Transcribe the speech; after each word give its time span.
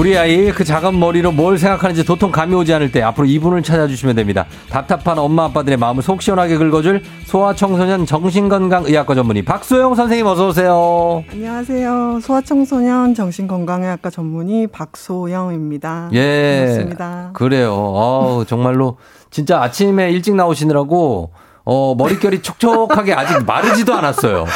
우리 0.00 0.16
아이 0.16 0.50
그 0.50 0.64
작은 0.64 0.98
머리로 0.98 1.30
뭘 1.30 1.58
생각하는지 1.58 2.06
도통 2.06 2.30
감이 2.30 2.54
오지 2.54 2.72
않을 2.72 2.90
때 2.90 3.02
앞으로 3.02 3.26
이분을 3.26 3.62
찾아주시면 3.62 4.16
됩니다. 4.16 4.46
답답한 4.70 5.18
엄마 5.18 5.44
아빠들의 5.44 5.76
마음을 5.76 6.02
속 6.02 6.22
시원하게 6.22 6.56
긁어줄 6.56 7.02
소아청소년 7.26 8.06
정신건강의학과 8.06 9.14
전문의 9.14 9.42
박소영 9.42 9.94
선생님 9.94 10.24
어서 10.24 10.48
오세요. 10.48 11.22
안녕하세요. 11.30 12.20
소아청소년 12.22 13.14
정신건강의학과 13.14 14.08
전문의 14.08 14.68
박소영입니다. 14.68 16.08
예. 16.14 16.60
반갑습니다. 16.60 17.30
그래요. 17.34 17.74
어 17.74 18.44
정말로 18.48 18.96
진짜 19.30 19.60
아침에 19.60 20.12
일찍 20.12 20.34
나오시느라고 20.34 21.30
어, 21.64 21.94
머릿결이 21.98 22.40
촉촉하게 22.40 23.12
아직 23.12 23.44
마르지도 23.44 23.92
않았어요. 23.92 24.46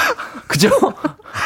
그죠? 0.49 0.71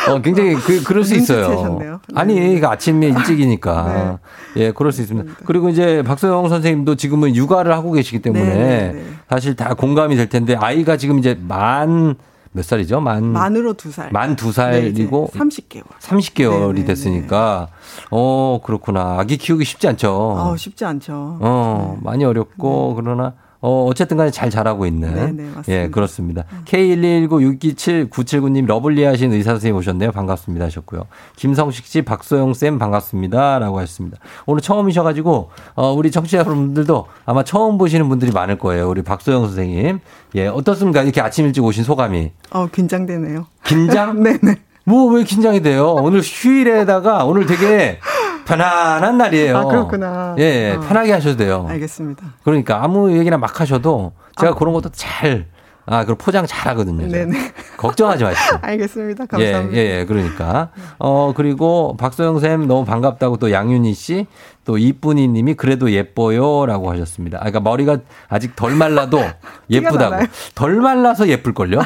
어, 0.08 0.20
굉장히 0.20 0.54
그, 0.54 0.82
그럴 0.82 1.04
수 1.04 1.14
있어요. 1.14 1.78
네. 1.78 1.86
아니, 2.14 2.60
그 2.60 2.66
아침에 2.66 3.08
일찍이니까. 3.08 4.18
네. 4.54 4.62
예, 4.64 4.72
그럴 4.72 4.92
수 4.92 5.00
있습니다. 5.02 5.32
그리고 5.46 5.68
이제 5.68 6.02
박소영 6.02 6.48
선생님도 6.48 6.96
지금은 6.96 7.34
육아를 7.34 7.72
하고 7.72 7.92
계시기 7.92 8.20
때문에 8.20 8.44
네, 8.44 8.92
네, 8.92 9.04
사실 9.28 9.54
다 9.56 9.74
공감이 9.74 10.16
될 10.16 10.28
텐데 10.28 10.54
아이가 10.56 10.96
지금 10.96 11.18
이제 11.18 11.38
만, 11.40 12.16
몇 12.52 12.64
살이죠? 12.64 13.00
만. 13.00 13.24
만으로 13.24 13.74
두 13.74 13.90
살. 13.90 14.10
만 14.12 14.36
두 14.36 14.52
살이고. 14.52 15.30
30개월. 15.34 15.84
30개월이 16.00 16.86
됐으니까. 16.86 17.68
어, 18.10 18.60
그렇구나. 18.64 19.16
아기 19.18 19.36
키우기 19.36 19.64
쉽지 19.64 19.88
않죠. 19.88 20.12
어, 20.12 20.56
쉽지 20.56 20.84
않죠. 20.84 21.38
어, 21.40 21.98
많이 22.02 22.24
어렵고, 22.24 22.94
그러나 22.94 23.34
어, 23.60 23.86
어쨌든 23.88 24.16
간에 24.16 24.30
잘 24.30 24.50
자라고 24.50 24.86
있는. 24.86 25.14
네네, 25.14 25.32
네, 25.32 25.42
맞습니다. 25.54 25.72
예, 25.72 25.88
그렇습니다. 25.88 26.44
음. 26.52 26.62
K119627979님 26.64 28.66
lovely 28.66 29.04
하신 29.04 29.32
의사 29.32 29.50
선생님 29.50 29.76
오셨네요. 29.78 30.12
반갑습니다 30.12 30.66
하셨고요. 30.66 31.02
김성식 31.36 31.86
씨, 31.86 32.02
박소영 32.02 32.54
쌤 32.54 32.78
반갑습니다. 32.78 33.58
라고 33.58 33.78
하셨습니다. 33.80 34.18
오늘 34.46 34.62
처음이셔가지고, 34.62 35.50
어, 35.74 35.92
우리 35.92 36.10
청취자 36.10 36.38
여러분들도 36.38 37.06
아마 37.24 37.42
처음 37.42 37.78
보시는 37.78 38.08
분들이 38.08 38.30
많을 38.30 38.58
거예요. 38.58 38.88
우리 38.88 39.02
박소영 39.02 39.46
선생님. 39.46 39.98
예, 40.36 40.46
어떻습니까? 40.46 41.02
이렇게 41.02 41.20
아침 41.20 41.46
일찍 41.46 41.64
오신 41.64 41.84
소감이. 41.84 42.30
어, 42.50 42.66
긴장되네요. 42.68 43.46
긴장? 43.64 44.22
네네. 44.22 44.56
뭐, 44.84 45.12
왜 45.12 45.24
긴장이 45.24 45.62
돼요? 45.62 45.94
오늘 45.94 46.20
휴일에다가 46.22 47.24
오늘 47.24 47.44
되게 47.44 47.98
편안한 48.48 49.18
날이에요. 49.18 49.56
아, 49.56 49.64
그렇구나. 49.64 50.34
예, 50.38 50.42
예, 50.42 50.72
어. 50.76 50.80
편하게 50.80 51.12
하셔도 51.12 51.36
돼요. 51.36 51.66
알겠습니다. 51.68 52.24
그러니까 52.44 52.82
아무 52.82 53.16
얘기나 53.16 53.36
막 53.38 53.60
하셔도 53.60 54.12
제가 54.40 54.52
아. 54.52 54.54
그런 54.54 54.72
것도 54.74 54.88
잘, 54.92 55.46
아, 55.86 56.04
그 56.04 56.14
포장 56.14 56.46
잘 56.46 56.70
하거든요. 56.72 57.06
네네. 57.08 57.52
걱정하지 57.76 58.24
마시고. 58.24 58.58
알겠습니다. 58.62 59.26
감사합니다. 59.26 59.76
예, 59.76 59.80
예, 59.80 59.98
예, 60.00 60.04
그러니까. 60.04 60.70
어, 60.98 61.32
그리고 61.36 61.96
박소영 61.98 62.40
쌤 62.40 62.66
너무 62.66 62.84
반갑다고 62.84 63.36
또 63.38 63.50
양윤희 63.52 63.94
씨, 63.94 64.26
또 64.64 64.76
이쁜이 64.76 65.28
님이 65.28 65.54
그래도 65.54 65.90
예뻐요 65.92 66.66
라고 66.66 66.90
하셨습니다. 66.90 67.38
아, 67.38 67.40
그러니까 67.40 67.60
머리가 67.60 67.98
아직 68.28 68.54
덜 68.54 68.74
말라도 68.74 69.18
예쁘다고. 69.70 70.26
덜 70.54 70.76
말라서 70.76 71.28
예쁠걸요? 71.28 71.80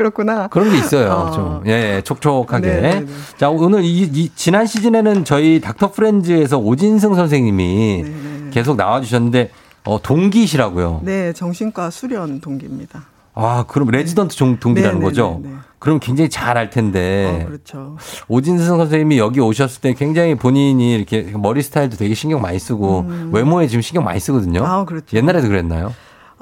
그렇구나. 0.00 0.48
그런 0.48 0.70
게 0.70 0.78
있어요. 0.78 1.10
어. 1.12 1.30
좀. 1.30 1.62
예, 1.66 1.96
예 1.96 2.00
촉촉하게. 2.02 2.66
네네네. 2.66 2.94
네, 2.94 3.00
네. 3.00 3.06
자, 3.36 3.50
오늘 3.50 3.84
이, 3.84 4.02
이, 4.02 4.30
지난 4.34 4.66
시즌에는 4.66 5.26
저희 5.26 5.60
닥터 5.60 5.92
프렌즈에서 5.92 6.56
오진승 6.56 7.14
선생님이 7.14 8.02
네네. 8.04 8.16
네, 8.44 8.50
계속 8.50 8.76
나와주셨는데, 8.76 9.50
어, 9.84 10.00
동기시라고요. 10.02 11.02
네, 11.04 11.34
정신과 11.34 11.90
수련 11.90 12.40
동기입니다. 12.40 13.02
아, 13.34 13.64
그럼 13.68 13.88
레지던트 13.88 14.36
동기라는 14.58 15.02
거죠? 15.02 15.40
네네네. 15.42 15.60
그럼 15.78 15.98
굉장히 16.00 16.30
잘 16.30 16.56
알 16.56 16.70
텐데. 16.70 17.42
어, 17.42 17.46
그렇죠. 17.46 17.96
오진승 18.28 18.78
선생님이 18.78 19.18
여기 19.18 19.40
오셨을 19.40 19.82
때 19.82 19.92
굉장히 19.92 20.34
본인이 20.34 20.94
이렇게 20.94 21.30
머리 21.34 21.62
스타일도 21.62 21.98
되게 21.98 22.14
신경 22.14 22.40
많이 22.40 22.58
쓰고 22.58 23.00
음. 23.00 23.30
외모에 23.34 23.66
지금 23.66 23.82
신경 23.82 24.04
많이 24.04 24.18
쓰거든요. 24.18 24.64
아, 24.64 24.86
그렇죠. 24.86 25.14
옛날에도 25.14 25.48
그랬나요? 25.48 25.92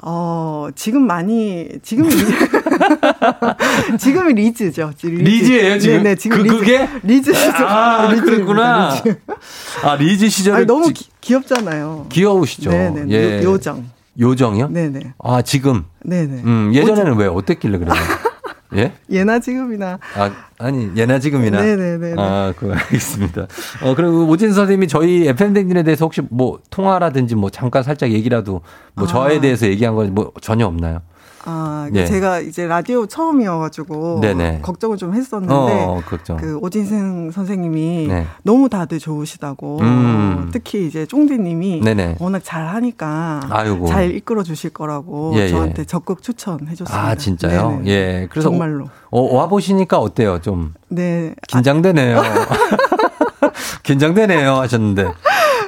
어, 0.01 0.67
지금 0.75 1.05
많이, 1.05 1.67
지금 1.83 2.09
지금이 3.99 4.33
리즈죠. 4.33 4.91
리즈. 5.03 5.07
리즈 5.07 5.51
예요 5.51 5.77
지금? 5.79 5.97
네네, 6.03 6.15
지금 6.15 6.37
그, 6.37 6.43
리즈. 6.43 6.57
그게? 6.57 6.89
리즈 7.03 7.33
시절. 7.33 7.65
아, 7.65 8.09
리즈 8.11 8.23
그랬구나. 8.23 8.93
리즈. 8.95 9.19
아, 9.83 9.95
리즈 9.95 10.29
시절에. 10.29 10.65
너무 10.65 10.89
기, 10.93 11.05
귀엽잖아요. 11.21 12.05
귀여우시죠? 12.09 12.69
네네. 12.69 13.05
예. 13.09 13.43
요, 13.43 13.57
정 13.59 13.89
요정이요? 14.19 14.69
네네. 14.69 15.13
아, 15.23 15.41
지금? 15.41 15.85
네네. 16.03 16.43
음, 16.43 16.71
예전에는 16.73 17.11
오정. 17.11 17.17
왜 17.19 17.27
어땠길래 17.27 17.77
그래요? 17.77 17.93
예? 18.75 18.93
예나 19.09 19.39
지금이나. 19.39 19.97
아, 20.15 20.31
아니, 20.59 20.89
예나 20.95 21.17
지금이나. 21.19 21.59
네네네. 21.61 22.13
아, 22.17 22.53
그, 22.55 22.71
알겠습니다. 22.71 23.47
어, 23.83 23.95
그리고 23.95 24.27
오진 24.27 24.53
선생님이 24.53 24.87
저희 24.87 25.27
FM대행진에 25.27 25.83
대해서 25.83 26.05
혹시 26.05 26.21
뭐 26.29 26.59
통화라든지 26.69 27.35
뭐 27.35 27.49
잠깐 27.49 27.81
살짝 27.83 28.11
얘기라도 28.11 28.61
뭐 28.93 29.05
아. 29.05 29.07
저에 29.07 29.39
대해서 29.41 29.65
얘기한 29.67 29.95
건 29.95 30.13
뭐 30.13 30.31
전혀 30.41 30.65
없나요? 30.67 31.01
아, 31.45 31.87
네. 31.91 32.05
제가 32.05 32.39
이제 32.39 32.67
라디오 32.67 33.05
처음이어가지고 33.05 34.19
네네. 34.21 34.59
걱정을 34.61 34.97
좀 34.97 35.13
했었는데 35.13 35.53
어, 35.53 36.01
걱정. 36.05 36.37
그 36.37 36.57
오진승 36.57 37.31
선생님이 37.31 38.07
네. 38.07 38.27
너무 38.43 38.69
다들 38.69 38.99
좋으시다고 38.99 39.79
음. 39.81 40.49
특히 40.51 40.85
이제 40.85 41.05
쫑디님이 41.05 41.81
워낙 42.19 42.41
잘하니까 42.43 43.41
아이고. 43.49 43.87
잘 43.87 44.13
이끌어 44.15 44.43
주실 44.43 44.71
거라고 44.71 45.33
예, 45.35 45.41
예. 45.41 45.49
저한테 45.49 45.81
예. 45.81 45.85
적극 45.85 46.21
추천해 46.21 46.75
줬습니다. 46.75 47.01
아 47.07 47.15
진짜요? 47.15 47.69
네네. 47.83 47.89
예, 47.89 48.27
그래서 48.29 48.49
정말로 48.49 48.89
어, 49.11 49.35
와 49.35 49.47
보시니까 49.47 49.97
어때요? 49.99 50.39
좀 50.41 50.73
네. 50.89 51.33
긴장되네요. 51.47 52.21
긴장되네요 53.83 54.55
하셨는데 54.55 55.07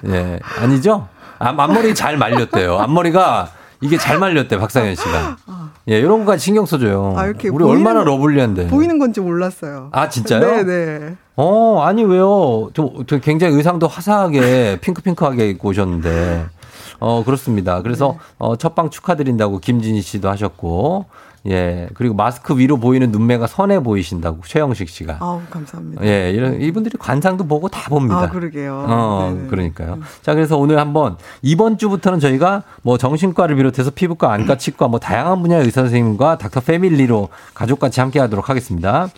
예 0.07 0.39
아니죠? 0.59 1.07
앞, 1.39 1.59
앞머리 1.59 1.95
잘 1.95 2.17
말렸대요. 2.17 2.77
앞머리가 2.77 3.49
이게 3.81 3.97
잘 3.97 4.19
말렸대 4.19 4.57
박상현 4.57 4.95
씨가. 4.95 5.37
예, 5.89 5.97
이런 5.97 6.19
거까지 6.19 6.43
신경 6.43 6.65
써줘요. 6.65 7.15
아, 7.17 7.25
이렇게 7.25 7.49
우리 7.49 7.65
얼마나 7.65 8.03
러블리한데. 8.03 8.67
보이는 8.67 8.99
건지 8.99 9.19
몰랐어요. 9.19 9.89
아, 9.91 10.07
진짜요? 10.09 10.39
네네. 10.39 10.63
네. 10.63 11.15
어, 11.35 11.81
아니, 11.81 12.03
왜요? 12.03 12.69
좀, 12.73 13.03
굉장히 13.23 13.55
의상도 13.55 13.87
화사하게, 13.87 14.77
핑크핑크하게 14.81 15.49
입고 15.49 15.69
오셨는데. 15.69 16.45
어, 17.01 17.23
그렇습니다. 17.25 17.81
그래서, 17.81 18.13
네. 18.13 18.25
어, 18.37 18.55
첫방 18.55 18.89
축하드린다고 18.89 19.59
김진희 19.59 20.01
씨도 20.01 20.29
하셨고, 20.29 21.05
예. 21.47 21.89
그리고 21.95 22.13
마스크 22.13 22.57
위로 22.57 22.77
보이는 22.77 23.11
눈매가 23.11 23.47
선해 23.47 23.81
보이신다고 23.81 24.41
최영식 24.45 24.89
씨가. 24.89 25.17
아우, 25.19 25.41
감사합니다. 25.49 26.05
예. 26.05 26.31
이런 26.31 26.61
이분들이 26.61 26.97
관상도 26.99 27.45
보고 27.47 27.67
다 27.67 27.89
봅니다. 27.89 28.21
아, 28.21 28.29
그러게요. 28.29 28.85
어, 28.87 29.31
네네. 29.33 29.47
그러니까요. 29.47 29.99
자, 30.21 30.35
그래서 30.35 30.57
오늘 30.57 30.79
한번 30.79 31.17
이번 31.41 31.79
주부터는 31.79 32.19
저희가 32.19 32.63
뭐 32.83 32.99
정신과를 32.99 33.55
비롯해서 33.55 33.89
피부과, 33.89 34.31
안과, 34.31 34.57
치과 34.57 34.87
뭐 34.87 34.99
다양한 34.99 35.41
분야의 35.41 35.65
의사 35.65 35.81
선생님과 35.81 36.37
닥터 36.37 36.59
패밀리로 36.59 37.29
가족같이 37.55 37.99
함께 37.99 38.19
하도록 38.19 38.47
하겠습니다. 38.47 39.09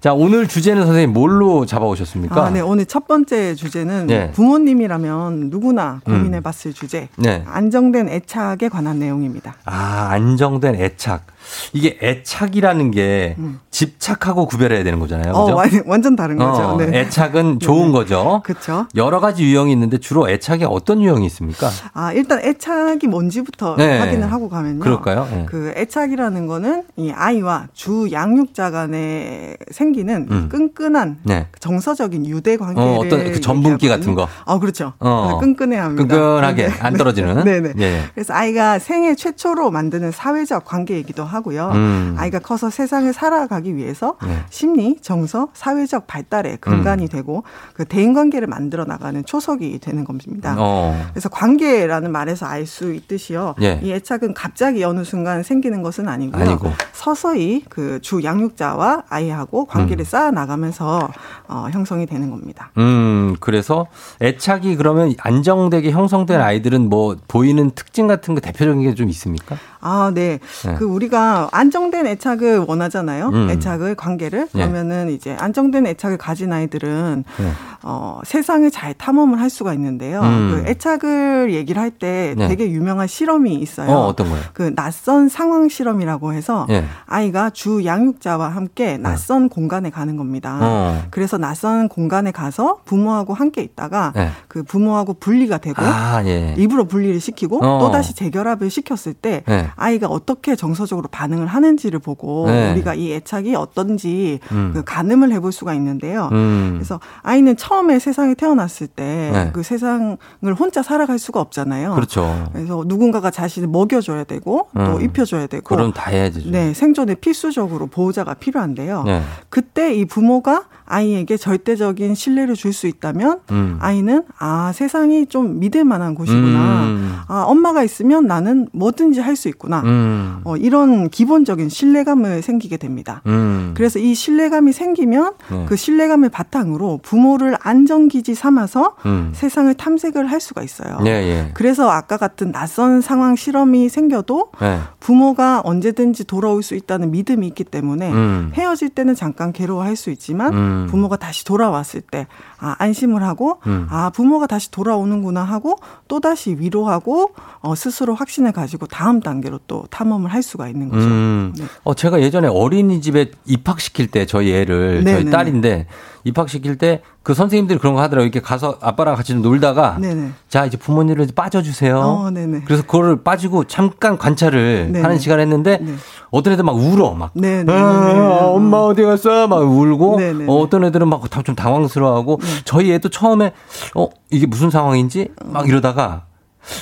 자, 0.00 0.12
오늘 0.12 0.46
주제는 0.46 0.86
선생님 0.86 1.12
뭘로 1.12 1.66
잡아오셨습니까? 1.66 2.46
아, 2.46 2.50
네. 2.50 2.60
오늘 2.60 2.86
첫 2.86 3.08
번째 3.08 3.56
주제는 3.56 4.06
네. 4.06 4.30
부모님이라면 4.30 5.50
누구나 5.50 6.00
고민해 6.04 6.40
봤을 6.40 6.70
음. 6.70 6.72
주제. 6.72 7.08
네. 7.16 7.42
안정된 7.46 8.08
애착에 8.08 8.68
관한 8.68 9.00
내용입니다. 9.00 9.56
아, 9.64 10.08
안정된 10.10 10.76
애착. 10.76 11.26
이게 11.72 11.98
애착이라는 12.02 12.90
게 12.90 13.36
음. 13.38 13.60
집착하고 13.70 14.46
구별해야 14.46 14.82
되는 14.84 14.98
거잖아요. 14.98 15.32
어, 15.32 15.62
그죠? 15.62 15.82
완전 15.86 16.16
다른 16.16 16.36
거죠. 16.36 16.62
어, 16.62 16.76
네. 16.76 17.00
애착은 17.00 17.60
좋은 17.60 17.86
네. 17.86 17.92
거죠. 17.92 18.42
그렇죠. 18.44 18.86
여러 18.96 19.20
가지 19.20 19.44
유형이 19.44 19.72
있는데 19.72 19.98
주로 19.98 20.28
애착이 20.28 20.64
어떤 20.64 21.02
유형이 21.02 21.26
있습니까? 21.26 21.70
아, 21.92 22.12
일단 22.12 22.40
애착이 22.42 23.06
뭔지부터 23.08 23.76
네. 23.76 23.98
확인을 23.98 24.30
하고 24.32 24.48
가면요. 24.48 24.80
그럴까요? 24.80 25.28
네. 25.30 25.46
그 25.48 25.72
애착이라는 25.76 26.46
거는 26.46 26.84
이 26.96 27.10
아이와 27.10 27.68
주 27.72 28.08
양육자 28.10 28.70
간에 28.70 29.56
생기는 29.70 30.26
음. 30.30 30.48
끈끈한 30.50 31.18
네. 31.22 31.46
정서적인 31.60 32.26
유대 32.26 32.56
관계를 32.56 32.88
어, 32.88 32.96
어떤 32.96 33.24
그 33.32 33.40
전분기 33.40 33.88
같은 33.88 34.14
거. 34.14 34.28
아, 34.44 34.58
그렇죠. 34.58 34.94
어. 34.98 35.38
끈끈해 35.40 35.76
합니다. 35.76 36.02
끈끈하게 36.02 36.68
네. 36.68 36.74
안 36.80 36.94
떨어지는. 36.94 37.44
네네. 37.44 37.72
네. 37.76 38.02
그래서 38.14 38.34
아이가 38.34 38.78
생애 38.78 39.14
최초로 39.14 39.70
만드는 39.70 40.10
사회적 40.10 40.64
관계이기도 40.64 41.24
하고 41.24 41.37
하고요. 41.38 41.70
음. 41.74 42.14
아이가 42.18 42.38
커서 42.38 42.68
세상을 42.70 43.12
살아가기 43.12 43.76
위해서 43.76 44.16
네. 44.24 44.42
심리, 44.50 44.96
정서, 45.00 45.48
사회적 45.54 46.06
발달의 46.06 46.58
근간이 46.60 47.04
음. 47.04 47.08
되고 47.08 47.44
그 47.74 47.84
대인 47.84 48.12
관계를 48.14 48.48
만들어 48.48 48.84
나가는 48.84 49.24
초석이 49.24 49.78
되는 49.78 50.04
겁니다. 50.04 50.54
어. 50.58 51.06
그래서 51.12 51.28
관계라는 51.28 52.10
말에서 52.12 52.46
알 52.46 52.66
수 52.66 52.92
있듯이요. 52.92 53.54
예. 53.62 53.80
이 53.82 53.92
애착은 53.92 54.34
갑자기 54.34 54.84
어느 54.84 55.02
순간 55.04 55.42
생기는 55.42 55.82
것은 55.82 56.06
아니고요. 56.08 56.42
아니고. 56.42 56.72
서서히 56.92 57.64
그 57.68 57.98
주 58.02 58.22
양육자와 58.22 59.04
아이하고 59.08 59.64
관계를 59.66 60.02
음. 60.02 60.04
쌓아 60.04 60.30
나가면서 60.30 61.10
어, 61.48 61.66
형성이 61.72 62.06
되는 62.06 62.30
겁니다. 62.30 62.70
음, 62.78 63.36
그래서 63.40 63.86
애착이 64.22 64.76
그러면 64.76 65.14
안정되게 65.18 65.90
형성된 65.90 66.40
아이들은 66.40 66.88
뭐 66.88 67.16
보이는 67.28 67.70
특징 67.74 68.06
같은 68.06 68.34
거 68.34 68.40
대표적인 68.40 68.82
게 68.82 68.94
좀 68.94 69.08
있습니까? 69.10 69.56
아, 69.80 70.10
네. 70.14 70.38
네. 70.64 70.74
그 70.78 70.84
우리가 70.84 71.48
안정된 71.52 72.06
애착을 72.06 72.64
원하잖아요. 72.66 73.28
음. 73.28 73.50
애착을 73.50 73.94
관계를 73.94 74.48
네. 74.52 74.62
그러면은 74.62 75.10
이제 75.10 75.36
안정된 75.38 75.86
애착을 75.86 76.18
가진 76.18 76.52
아이들은 76.52 77.24
네. 77.38 77.52
어, 77.82 78.20
세상을 78.24 78.70
잘 78.70 78.94
탐험을 78.94 79.40
할 79.40 79.50
수가 79.50 79.72
있는데요. 79.74 80.20
음. 80.20 80.50
그 80.64 80.70
애착을 80.70 81.52
얘기를 81.52 81.80
할때 81.80 82.34
네. 82.36 82.48
되게 82.48 82.70
유명한 82.70 83.06
실험이 83.06 83.54
있어요. 83.54 83.90
어, 83.90 84.06
어떤 84.06 84.28
거요? 84.28 84.40
그 84.52 84.74
낯선 84.74 85.28
상황 85.28 85.68
실험이라고 85.68 86.32
해서 86.32 86.66
네. 86.68 86.84
아이가 87.06 87.50
주 87.50 87.84
양육자와 87.84 88.48
함께 88.48 88.92
네. 88.92 88.98
낯선 88.98 89.48
공간에 89.48 89.90
가는 89.90 90.16
겁니다. 90.16 90.58
어. 90.60 91.02
그래서 91.10 91.38
낯선 91.38 91.88
공간에 91.88 92.30
가서 92.30 92.80
부모하고 92.84 93.34
함께 93.34 93.62
있다가 93.62 94.12
그 94.48 94.62
부모하고 94.62 95.14
분리가 95.14 95.58
되고 95.58 95.82
아, 95.82 96.22
예. 96.24 96.54
입으로 96.58 96.84
분리를 96.86 97.20
시키고 97.20 97.64
어. 97.64 97.78
또 97.80 97.90
다시 97.90 98.14
재결합을 98.14 98.70
시켰을 98.70 99.14
때 99.14 99.44
아이가 99.76 100.06
어떻게 100.08 100.56
정서적으로 100.56 101.08
반응을 101.10 101.46
하는지를 101.46 101.98
보고 101.98 102.46
네. 102.46 102.72
우리가 102.72 102.94
이 102.94 103.12
애착이 103.12 103.54
어떤지 103.54 104.38
음. 104.52 104.70
그 104.74 104.82
가늠을 104.84 105.32
해볼 105.32 105.52
수가 105.52 105.74
있는데요. 105.74 106.28
음. 106.32 106.72
그래서 106.74 107.00
아이는 107.22 107.56
처음에 107.56 107.98
세상에 107.98 108.34
태어났을 108.34 108.86
때그 108.88 109.36
네. 109.36 109.50
그 109.52 109.62
세상을 109.62 110.18
혼자 110.58 110.82
살아갈 110.82 111.18
수가 111.18 111.40
없잖아요. 111.40 111.94
그렇죠. 111.94 112.48
그래서 112.52 112.84
누군가가 112.86 113.30
자신을 113.30 113.68
먹여줘야 113.68 114.24
되고 114.24 114.68
또 114.74 114.96
음. 114.96 115.02
입혀줘야 115.02 115.46
되고. 115.46 115.64
그럼 115.64 115.92
다 115.92 116.10
해야지. 116.10 116.50
네, 116.50 116.72
생존에 116.74 117.14
필수적으로 117.16 117.86
보호자가 117.86 118.34
필요한데요. 118.34 119.02
네. 119.04 119.22
그때 119.48 119.94
이 119.94 120.04
부모가 120.04 120.64
아이에게 120.86 121.36
절대적인 121.36 122.14
신뢰를 122.14 122.54
줄 122.54 122.68
수 122.72 122.86
있다면 122.86 123.40
음. 123.50 123.76
아이는 123.80 124.22
아 124.38 124.72
세상이 124.72 125.26
좀 125.26 125.58
믿을 125.58 125.84
만한 125.84 126.14
곳이구나. 126.14 126.84
음. 126.84 127.16
아 127.26 127.42
엄마가 127.42 127.82
있으면 127.82 128.26
나는 128.26 128.68
뭐든지 128.72 129.20
할 129.20 129.34
수 129.34 129.48
있 129.48 129.57
구나. 129.58 129.80
음. 129.80 130.40
어, 130.44 130.56
이런 130.56 131.10
기본적인 131.10 131.68
신뢰감을 131.68 132.42
생기게 132.42 132.76
됩니다. 132.76 133.22
음. 133.26 133.72
그래서 133.74 133.98
이 133.98 134.14
신뢰감이 134.14 134.72
생기면 134.72 135.32
네. 135.50 135.66
그 135.68 135.76
신뢰감을 135.76 136.28
바탕으로 136.28 137.00
부모를 137.02 137.56
안정기지 137.60 138.34
삼아서 138.34 138.94
음. 139.06 139.32
세상을 139.34 139.72
탐색을 139.74 140.30
할 140.30 140.40
수가 140.40 140.62
있어요. 140.62 140.98
예, 141.04 141.10
예. 141.10 141.50
그래서 141.54 141.90
아까 141.90 142.16
같은 142.16 142.52
낯선 142.52 143.00
상황 143.00 143.36
실험이 143.36 143.88
생겨도 143.88 144.52
네. 144.60 144.80
부모가 145.00 145.60
언제든지 145.64 146.24
돌아올 146.24 146.62
수 146.62 146.74
있다는 146.74 147.10
믿음이 147.10 147.46
있기 147.48 147.64
때문에 147.64 148.12
음. 148.12 148.50
헤어질 148.54 148.90
때는 148.90 149.14
잠깐 149.14 149.52
괴로워할 149.52 149.96
수 149.96 150.10
있지만 150.10 150.54
음. 150.54 150.86
부모가 150.88 151.16
다시 151.16 151.44
돌아왔을 151.44 152.00
때 152.00 152.26
아, 152.60 152.76
안심을 152.78 153.22
하고 153.22 153.58
음. 153.66 153.86
아 153.90 154.10
부모가 154.10 154.46
다시 154.46 154.70
돌아오는구나 154.70 155.42
하고 155.42 155.76
또 156.06 156.20
다시 156.20 156.56
위로하고 156.58 157.32
어, 157.60 157.74
스스로 157.74 158.14
확신을 158.14 158.52
가지고 158.52 158.86
다음 158.86 159.20
단계 159.20 159.47
로 159.50 159.58
또 159.66 159.84
탐험을 159.90 160.32
할 160.32 160.42
수가 160.42 160.68
있는 160.68 160.88
거죠. 160.88 161.04
음. 161.06 161.52
네. 161.56 161.64
어 161.84 161.94
제가 161.94 162.20
예전에 162.20 162.48
어린이집에 162.48 163.32
입학시킬 163.44 164.06
때 164.06 164.24
저희 164.24 164.52
애를 164.52 165.04
네네네. 165.04 165.22
저희 165.24 165.30
딸인데 165.30 165.86
입학시킬 166.24 166.76
때 166.76 167.02
그 167.28 167.34
선생님들이 167.34 167.78
그런 167.78 167.92
거 167.94 168.00
하더라고요. 168.00 168.24
이렇게 168.24 168.40
가서 168.40 168.78
아빠랑 168.80 169.14
같이 169.14 169.34
놀다가 169.34 169.98
네네. 170.00 170.30
자 170.48 170.64
이제 170.64 170.78
부모님을 170.78 171.26
빠져주세요. 171.34 171.98
어, 171.98 172.30
그래서 172.64 172.82
그거를 172.84 173.22
빠지고 173.22 173.64
잠깐 173.64 174.16
관찰을 174.16 174.88
네네. 174.92 175.02
하는 175.02 175.18
시간 175.18 175.38
을 175.38 175.42
했는데 175.42 175.76
네. 175.78 175.92
어떤 176.30 176.54
애들 176.54 176.64
막 176.64 176.74
울어 176.74 177.12
막 177.12 177.32
아, 177.70 178.46
엄마 178.46 178.78
어디 178.78 179.02
갔어 179.02 179.46
막 179.46 179.58
울고 179.58 180.18
어, 180.46 180.70
떤 180.70 180.84
애들은 180.84 181.06
막 181.06 181.20
좀 181.44 181.54
당황스러워하고 181.54 182.38
네. 182.40 182.46
저희 182.64 182.92
애도 182.92 183.10
처음에 183.10 183.52
어 183.94 184.08
이게 184.30 184.46
무슨 184.46 184.70
상황인지 184.70 185.28
막 185.44 185.68
이러다가 185.68 186.27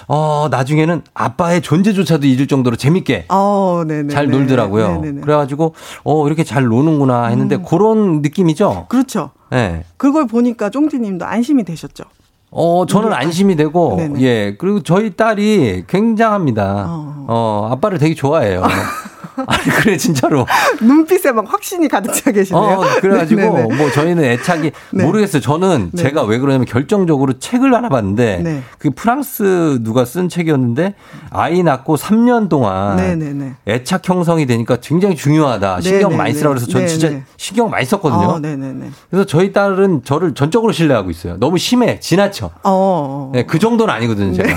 어, 0.08 0.48
나중에는 0.50 1.02
아빠의 1.14 1.62
존재조차도 1.62 2.26
잊을 2.26 2.46
정도로 2.46 2.76
재밌게 2.76 3.26
어, 3.28 3.82
잘 4.10 4.28
놀더라고요. 4.28 5.00
네네네. 5.00 5.20
그래가지고, 5.20 5.74
어, 6.04 6.26
이렇게 6.26 6.44
잘 6.44 6.64
노는구나 6.64 7.26
했는데 7.26 7.56
음. 7.56 7.64
그런 7.66 8.22
느낌이죠? 8.22 8.86
그렇죠. 8.88 9.30
네. 9.50 9.84
그걸 9.96 10.26
보니까 10.26 10.70
쫑지 10.70 10.98
님도 10.98 11.24
안심이 11.24 11.64
되셨죠? 11.64 12.04
어, 12.50 12.86
저는 12.86 13.12
안심이 13.12 13.56
되고, 13.56 13.96
네네. 13.96 14.20
예. 14.22 14.56
그리고 14.56 14.82
저희 14.82 15.14
딸이 15.14 15.84
굉장합니다. 15.86 16.86
어, 16.88 17.26
어 17.28 17.68
아빠를 17.72 17.98
되게 17.98 18.14
좋아해요. 18.14 18.62
아니 19.46 19.64
그래 19.64 19.96
진짜로 19.96 20.46
눈빛에 20.80 21.32
막 21.32 21.44
확신이 21.52 21.88
가득 21.88 22.12
차 22.14 22.30
계시네요. 22.30 22.62
어, 22.62 22.84
그래가지고 23.00 23.40
네네네. 23.40 23.76
뭐 23.76 23.90
저희는 23.90 24.24
애착이 24.24 24.70
네. 24.92 25.04
모르겠어요. 25.04 25.42
저는 25.42 25.90
네. 25.92 26.02
제가 26.02 26.22
왜 26.24 26.38
그러냐면 26.38 26.64
결정적으로 26.66 27.38
책을 27.38 27.74
하나 27.74 27.88
봤는데 27.88 28.40
네. 28.42 28.62
그 28.78 28.90
프랑스 28.90 29.78
누가 29.82 30.04
쓴 30.04 30.28
책이었는데 30.28 30.94
아이 31.30 31.62
낳고 31.62 31.96
3년 31.96 32.48
동안 32.48 32.96
네네네. 32.96 33.54
애착 33.68 34.08
형성이 34.08 34.46
되니까 34.46 34.76
굉장히 34.76 35.16
중요하다. 35.16 35.80
신경 35.80 36.16
많이 36.16 36.32
쓰라 36.32 36.50
그래서 36.50 36.66
저 36.66 36.86
진짜 36.86 37.20
신경 37.36 37.70
많이 37.70 37.84
썼거든요. 37.84 38.28
어, 38.28 38.40
그래서 39.10 39.26
저희 39.26 39.52
딸은 39.52 40.02
저를 40.04 40.34
전적으로 40.34 40.72
신뢰하고 40.72 41.10
있어요. 41.10 41.36
너무 41.38 41.58
심해 41.58 42.00
지나쳐. 42.00 42.46
어, 42.46 42.50
어, 42.64 43.28
어. 43.28 43.30
네, 43.32 43.44
그 43.44 43.58
정도는 43.58 43.92
아니거든요. 43.92 44.34
제가. 44.34 44.48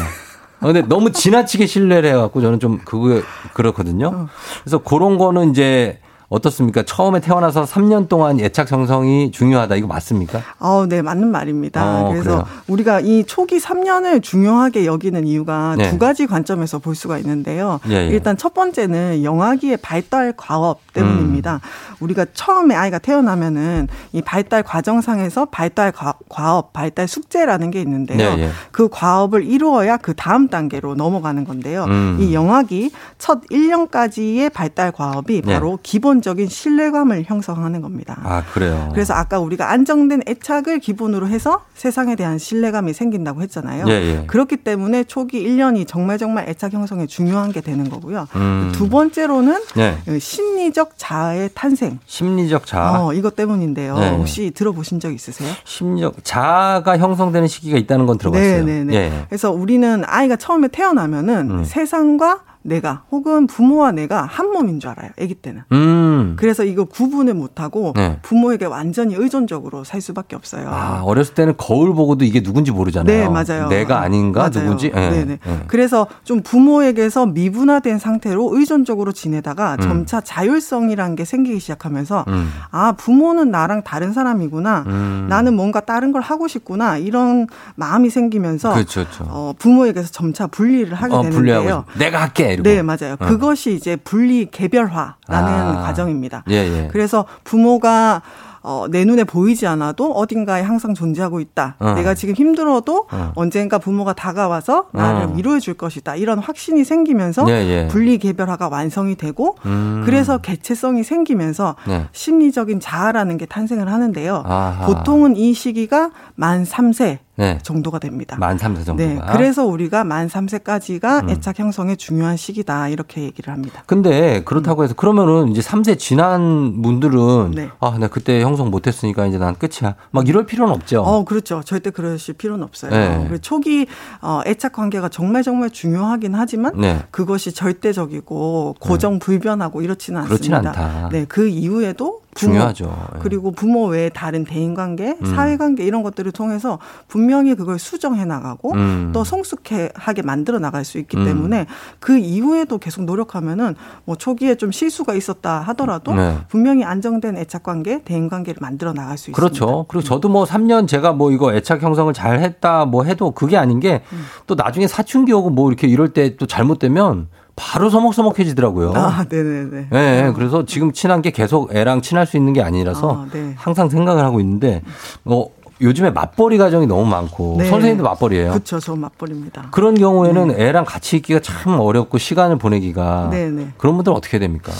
네. 0.61 0.67
아, 0.67 0.71
근데 0.73 0.81
너무 0.81 1.11
지나치게 1.11 1.65
신뢰를 1.65 2.09
해갖고 2.11 2.41
저는 2.41 2.59
좀 2.59 2.79
그거 2.85 3.21
그렇거든요. 3.53 4.07
어. 4.07 4.27
그래서 4.63 4.77
그런 4.79 5.17
거는 5.17 5.51
이제 5.51 5.99
어떻습니까? 6.29 6.83
처음에 6.83 7.19
태어나서 7.19 7.63
3년 7.63 8.07
동안 8.07 8.39
예착 8.39 8.71
형성이 8.71 9.31
중요하다. 9.31 9.75
이거 9.75 9.87
맞습니까? 9.87 10.41
어, 10.59 10.85
네, 10.87 11.01
맞는 11.01 11.31
말입니다. 11.31 11.83
어, 11.83 12.11
그래서 12.11 12.29
그래요? 12.29 12.47
우리가 12.67 12.99
이 12.99 13.23
초기 13.25 13.57
3년을 13.57 14.21
중요하게 14.21 14.85
여기는 14.85 15.25
이유가 15.25 15.75
네. 15.75 15.89
두 15.89 15.97
가지 15.97 16.27
관점에서 16.27 16.77
볼 16.77 16.95
수가 16.95 17.17
있는데요. 17.17 17.79
예, 17.89 17.95
예. 17.95 18.07
일단 18.07 18.37
첫 18.37 18.53
번째는 18.53 19.23
영아기의 19.23 19.77
발달 19.77 20.33
과업 20.37 20.79
때문입니다. 20.93 21.55
음. 21.55 21.59
우리가 21.99 22.27
처음에 22.33 22.75
아이가 22.75 22.99
태어나면은 22.99 23.87
이 24.13 24.21
발달 24.21 24.61
과정상에서 24.61 25.45
발달 25.45 25.91
과업, 26.29 26.73
발달 26.73 27.07
숙제라는 27.07 27.71
게 27.71 27.81
있는데요. 27.81 28.35
네, 28.35 28.43
예. 28.43 28.49
그 28.71 28.87
과업을 28.87 29.45
이루어야 29.45 29.97
그 29.97 30.13
다음 30.13 30.47
단계로 30.47 30.93
넘어가는 30.93 31.43
건데요. 31.43 31.85
음. 31.85 32.17
이 32.19 32.35
영아기 32.35 32.91
첫 33.17 33.41
1년까지의 33.49 34.53
발달 34.53 34.91
과업이 34.91 35.41
네. 35.41 35.53
바로 35.53 35.79
기본 35.81 36.18
적인 36.21 36.47
신뢰감을 36.47 37.23
형성하는 37.25 37.81
겁니다. 37.81 38.19
아, 38.23 38.43
그래요. 38.53 38.89
그래서 38.93 39.13
아까 39.13 39.39
우리가 39.39 39.71
안정된 39.71 40.23
애착을 40.27 40.79
기본으로 40.79 41.27
해서 41.27 41.63
세상에 41.73 42.15
대한 42.15 42.37
신뢰감이 42.37 42.93
생긴다고 42.93 43.41
했잖아요. 43.41 43.85
예, 43.87 43.91
예. 43.91 44.23
그렇기 44.27 44.57
때문에 44.57 45.05
초기 45.05 45.43
1년이 45.43 45.87
정말 45.87 46.17
정말 46.17 46.47
애착 46.49 46.73
형성에 46.73 47.07
중요한 47.07 47.51
게 47.51 47.61
되는 47.61 47.89
거고요. 47.89 48.27
음. 48.35 48.71
두 48.73 48.89
번째로는 48.89 49.61
네. 49.75 49.97
심리적 50.19 50.93
자아의 50.97 51.49
탄생 51.53 51.79
탄생. 51.79 51.99
심리적 52.05 52.65
자아. 52.65 53.05
어, 53.05 53.13
이것 53.13 53.35
때문인데요. 53.35 53.97
네. 53.97 54.09
혹시 54.09 54.51
들어보신 54.51 54.99
적 54.99 55.13
있으세요? 55.13 55.51
심리적 55.63 56.23
자아가 56.23 56.97
형성되는 56.97 57.47
시기가 57.47 57.77
있다는 57.77 58.05
건 58.05 58.17
들어봤어요. 58.17 58.65
네, 58.65 58.83
네, 58.83 58.83
네. 58.83 58.95
예. 58.95 59.25
그래서 59.29 59.51
우리는 59.51 60.03
아이가 60.05 60.35
처음에 60.35 60.67
태어나면은 60.67 61.51
음. 61.51 61.63
세상과 61.63 62.41
내가 62.61 63.03
혹은 63.09 63.47
부모와 63.47 63.91
내가 63.93 64.23
한 64.23 64.51
몸인 64.51 64.79
줄 64.79 64.89
알아요. 64.89 65.11
아기 65.19 65.33
때는. 65.33 65.63
음. 65.71 66.35
그래서 66.37 66.65
이거 66.65 66.83
구분을 66.83 67.33
못 67.33 67.61
하고 67.61 67.93
네. 67.95 68.19
부모에게 68.21 68.65
완전히 68.65 69.15
의존적으로 69.15 69.83
살 69.85 70.01
수밖에 70.01 70.35
없어요. 70.35 70.67
아, 70.69 71.01
어렸을 71.03 71.33
때는 71.35 71.55
거울 71.57 71.93
보고도 71.93 72.25
이게 72.25 72.43
누군지 72.43 72.71
모르잖아요. 72.71 73.17
네, 73.17 73.29
맞아요. 73.29 73.69
내가 73.69 74.01
아닌가 74.01 74.41
맞아요. 74.41 74.65
누군지. 74.65 74.91
네. 74.91 75.09
네, 75.09 75.25
네. 75.25 75.39
네. 75.43 75.59
그래서 75.67 76.07
좀 76.23 76.41
부모에게서 76.41 77.27
미분화된 77.27 77.97
상태로 77.97 78.49
의존적으로 78.57 79.13
지내다가 79.13 79.75
음. 79.75 79.81
점차 79.81 80.19
자율성이라는 80.21 81.15
게 81.15 81.23
생기기 81.23 81.59
시작하면서 81.59 82.25
음. 82.27 82.51
아, 82.71 82.91
부모는 82.93 83.51
나랑 83.51 83.83
다른 83.83 84.11
사람이구나. 84.11 84.83
음. 84.87 85.27
나는 85.29 85.53
뭔가 85.55 85.79
다른 85.79 86.11
걸 86.11 86.21
하고 86.21 86.47
싶구나. 86.47 86.97
이런 86.97 87.47
마음이 87.75 88.09
생기면서 88.09 88.73
그렇죠, 88.73 89.05
그렇죠. 89.05 89.25
어, 89.29 89.53
부모에게서 89.57 90.09
점차 90.11 90.47
분리를 90.47 90.93
하게 90.93 91.15
어, 91.15 91.21
되는데요. 91.21 91.85
내가 91.97 92.21
할게. 92.21 92.48
이러고. 92.51 92.69
네, 92.69 92.81
맞아요. 92.81 93.13
어. 93.19 93.25
그것이 93.25 93.73
이제 93.73 93.95
분리 93.95 94.45
개별화라는 94.45 95.17
아. 95.27 95.81
과정입니다. 95.83 96.43
예, 96.49 96.55
예. 96.55 96.89
그래서 96.91 97.25
부모가 97.43 98.21
어, 98.61 98.85
내 98.89 99.05
눈에 99.05 99.23
보이지 99.23 99.67
않아도 99.67 100.11
어딘가에 100.11 100.61
항상 100.61 100.93
존재하고 100.93 101.39
있다. 101.39 101.75
어. 101.79 101.93
내가 101.93 102.13
지금 102.13 102.35
힘들어도 102.35 103.07
어. 103.11 103.31
언젠가 103.35 103.77
부모가 103.77 104.13
다가와서 104.13 104.87
나를 104.91 105.21
어. 105.27 105.33
위로해 105.35 105.59
줄 105.59 105.75
것이다. 105.75 106.15
이런 106.15 106.39
확신이 106.39 106.83
생기면서 106.83 107.45
예, 107.49 107.53
예. 107.53 107.87
분리 107.87 108.17
개별화가 108.17 108.69
완성이 108.69 109.15
되고 109.15 109.55
음. 109.65 110.03
그래서 110.05 110.39
개체성이 110.39 111.03
생기면서 111.03 111.75
네. 111.87 112.07
심리적인 112.11 112.79
자아라는 112.79 113.37
게 113.37 113.45
탄생을 113.45 113.91
하는데요. 113.91 114.43
아하. 114.45 114.85
보통은 114.85 115.35
이 115.37 115.53
시기가 115.53 116.11
만 116.35 116.63
3세 116.63 117.19
네. 117.39 117.57
정도가 117.63 117.99
됩니다. 117.99 118.35
만 118.37 118.57
3세 118.57 118.85
정도가. 118.85 118.97
네. 118.97 119.19
그래서 119.31 119.65
우리가 119.65 120.03
만 120.03 120.27
3세까지가 120.27 121.23
음. 121.23 121.29
애착 121.29 121.57
형성의 121.57 121.95
중요한 121.95 122.35
시기다. 122.35 122.89
이렇게 122.89 123.21
얘기를 123.21 123.53
합니다. 123.53 123.81
근데 123.85 124.43
그렇다고 124.43 124.83
해서 124.83 124.93
그러면은 124.93 125.47
이제 125.47 125.61
3세 125.61 125.97
지난 125.97 126.81
분들은 126.81 127.51
네. 127.51 127.69
아, 127.79 127.95
나 127.97 128.09
그때 128.09 128.41
형성 128.49 128.69
못 128.69 128.87
했으니까 128.87 129.25
이제 129.27 129.37
난 129.37 129.55
끝이야. 129.55 129.95
막 130.11 130.27
이럴 130.27 130.45
필요는 130.45 130.73
없죠. 130.73 131.01
어, 131.01 131.23
그렇죠. 131.23 131.61
절대 131.63 131.89
그러실 131.89 132.33
필요는 132.33 132.63
없어요. 132.63 132.91
네. 132.91 133.37
초기 133.41 133.87
어, 134.21 134.41
애착 134.45 134.73
관계가 134.73 135.09
정말 135.09 135.43
정말 135.43 135.69
중요하긴 135.69 136.35
하지만 136.35 136.73
네. 136.79 136.99
그것이 137.11 137.53
절대적이고 137.53 138.75
고정 138.79 139.19
불변하고 139.19 139.81
이렇지는 139.81 140.21
않습니다. 140.21 140.35
그렇진 140.35 140.55
않다. 140.55 141.09
네. 141.11 141.25
그 141.27 141.47
이후에도 141.47 142.21
중요하죠. 142.35 143.09
예. 143.15 143.19
그리고 143.19 143.51
부모 143.51 143.85
외에 143.87 144.09
다른 144.09 144.45
대인 144.45 144.73
관계, 144.73 145.17
음. 145.21 145.25
사회 145.35 145.57
관계 145.57 145.83
이런 145.83 146.01
것들을 146.01 146.31
통해서 146.31 146.79
분명히 147.07 147.55
그걸 147.55 147.77
수정해 147.77 148.25
나가고 148.25 148.73
음. 148.73 149.11
또 149.13 149.23
성숙하게 149.23 150.21
만들어 150.23 150.59
나갈 150.59 150.85
수 150.85 150.97
있기 150.97 151.17
음. 151.17 151.25
때문에 151.25 151.65
그 151.99 152.17
이후에도 152.17 152.77
계속 152.77 153.03
노력하면은 153.03 153.75
뭐 154.05 154.15
초기에 154.15 154.55
좀 154.55 154.71
실수가 154.71 155.13
있었다 155.13 155.61
하더라도 155.67 156.15
네. 156.15 156.37
분명히 156.47 156.83
안정된 156.83 157.37
애착 157.37 157.63
관계, 157.63 158.01
대인 158.03 158.29
관계를 158.29 158.59
만들어 158.61 158.93
나갈 158.93 159.17
수 159.17 159.31
그렇죠. 159.31 159.53
있습니다. 159.53 159.65
그렇죠. 159.65 159.85
그리고 159.87 160.03
저도 160.03 160.29
뭐 160.29 160.45
3년 160.45 160.87
제가 160.87 161.13
뭐 161.13 161.31
이거 161.31 161.53
애착 161.53 161.83
형성을 161.83 162.11
잘 162.13 162.39
했다 162.39 162.85
뭐 162.85 163.03
해도 163.03 163.31
그게 163.31 163.57
아닌 163.57 163.79
게또 163.79 164.01
음. 164.13 164.55
나중에 164.55 164.87
사춘기 164.87 165.33
오고 165.33 165.49
뭐 165.49 165.69
이렇게 165.69 165.87
이럴 165.87 166.09
때 166.09 166.29
또 166.39 166.45
잘못되면 166.45 167.27
바로 167.59 167.89
서먹서먹해지더라고요. 167.89 168.93
아, 168.95 169.25
네네네. 169.29 169.87
네, 169.91 170.23
어. 170.23 170.33
그래서 170.33 170.65
지금 170.65 170.93
친한 170.93 171.21
게 171.21 171.29
계속 171.29 171.75
애랑 171.75 172.01
친할 172.01 172.25
수 172.25 172.37
있는 172.37 172.53
게 172.53 172.61
아니라서 172.61 173.25
아, 173.25 173.27
네. 173.33 173.53
항상 173.57 173.89
생각을 173.89 174.23
하고 174.23 174.39
있는데, 174.39 174.81
어, 175.25 175.45
요즘에 175.81 176.09
맞벌이 176.11 176.57
가정이 176.57 176.87
너무 176.87 177.05
많고 177.05 177.55
네. 177.57 177.69
선생님도 177.69 178.03
맞벌이에요. 178.03 178.51
그렇죠, 178.51 178.79
저 178.79 178.95
맞벌입니다. 178.95 179.69
그런 179.71 179.95
경우에는 179.95 180.49
네. 180.49 180.67
애랑 180.67 180.85
같이 180.85 181.17
있기가 181.17 181.39
참 181.39 181.79
어렵고 181.79 182.17
시간을 182.17 182.57
보내기가 182.57 183.29
네네. 183.31 183.49
네. 183.51 183.67
그런 183.77 183.95
분들은 183.95 184.15
어떻게 184.15 184.39
됩니까? 184.39 184.71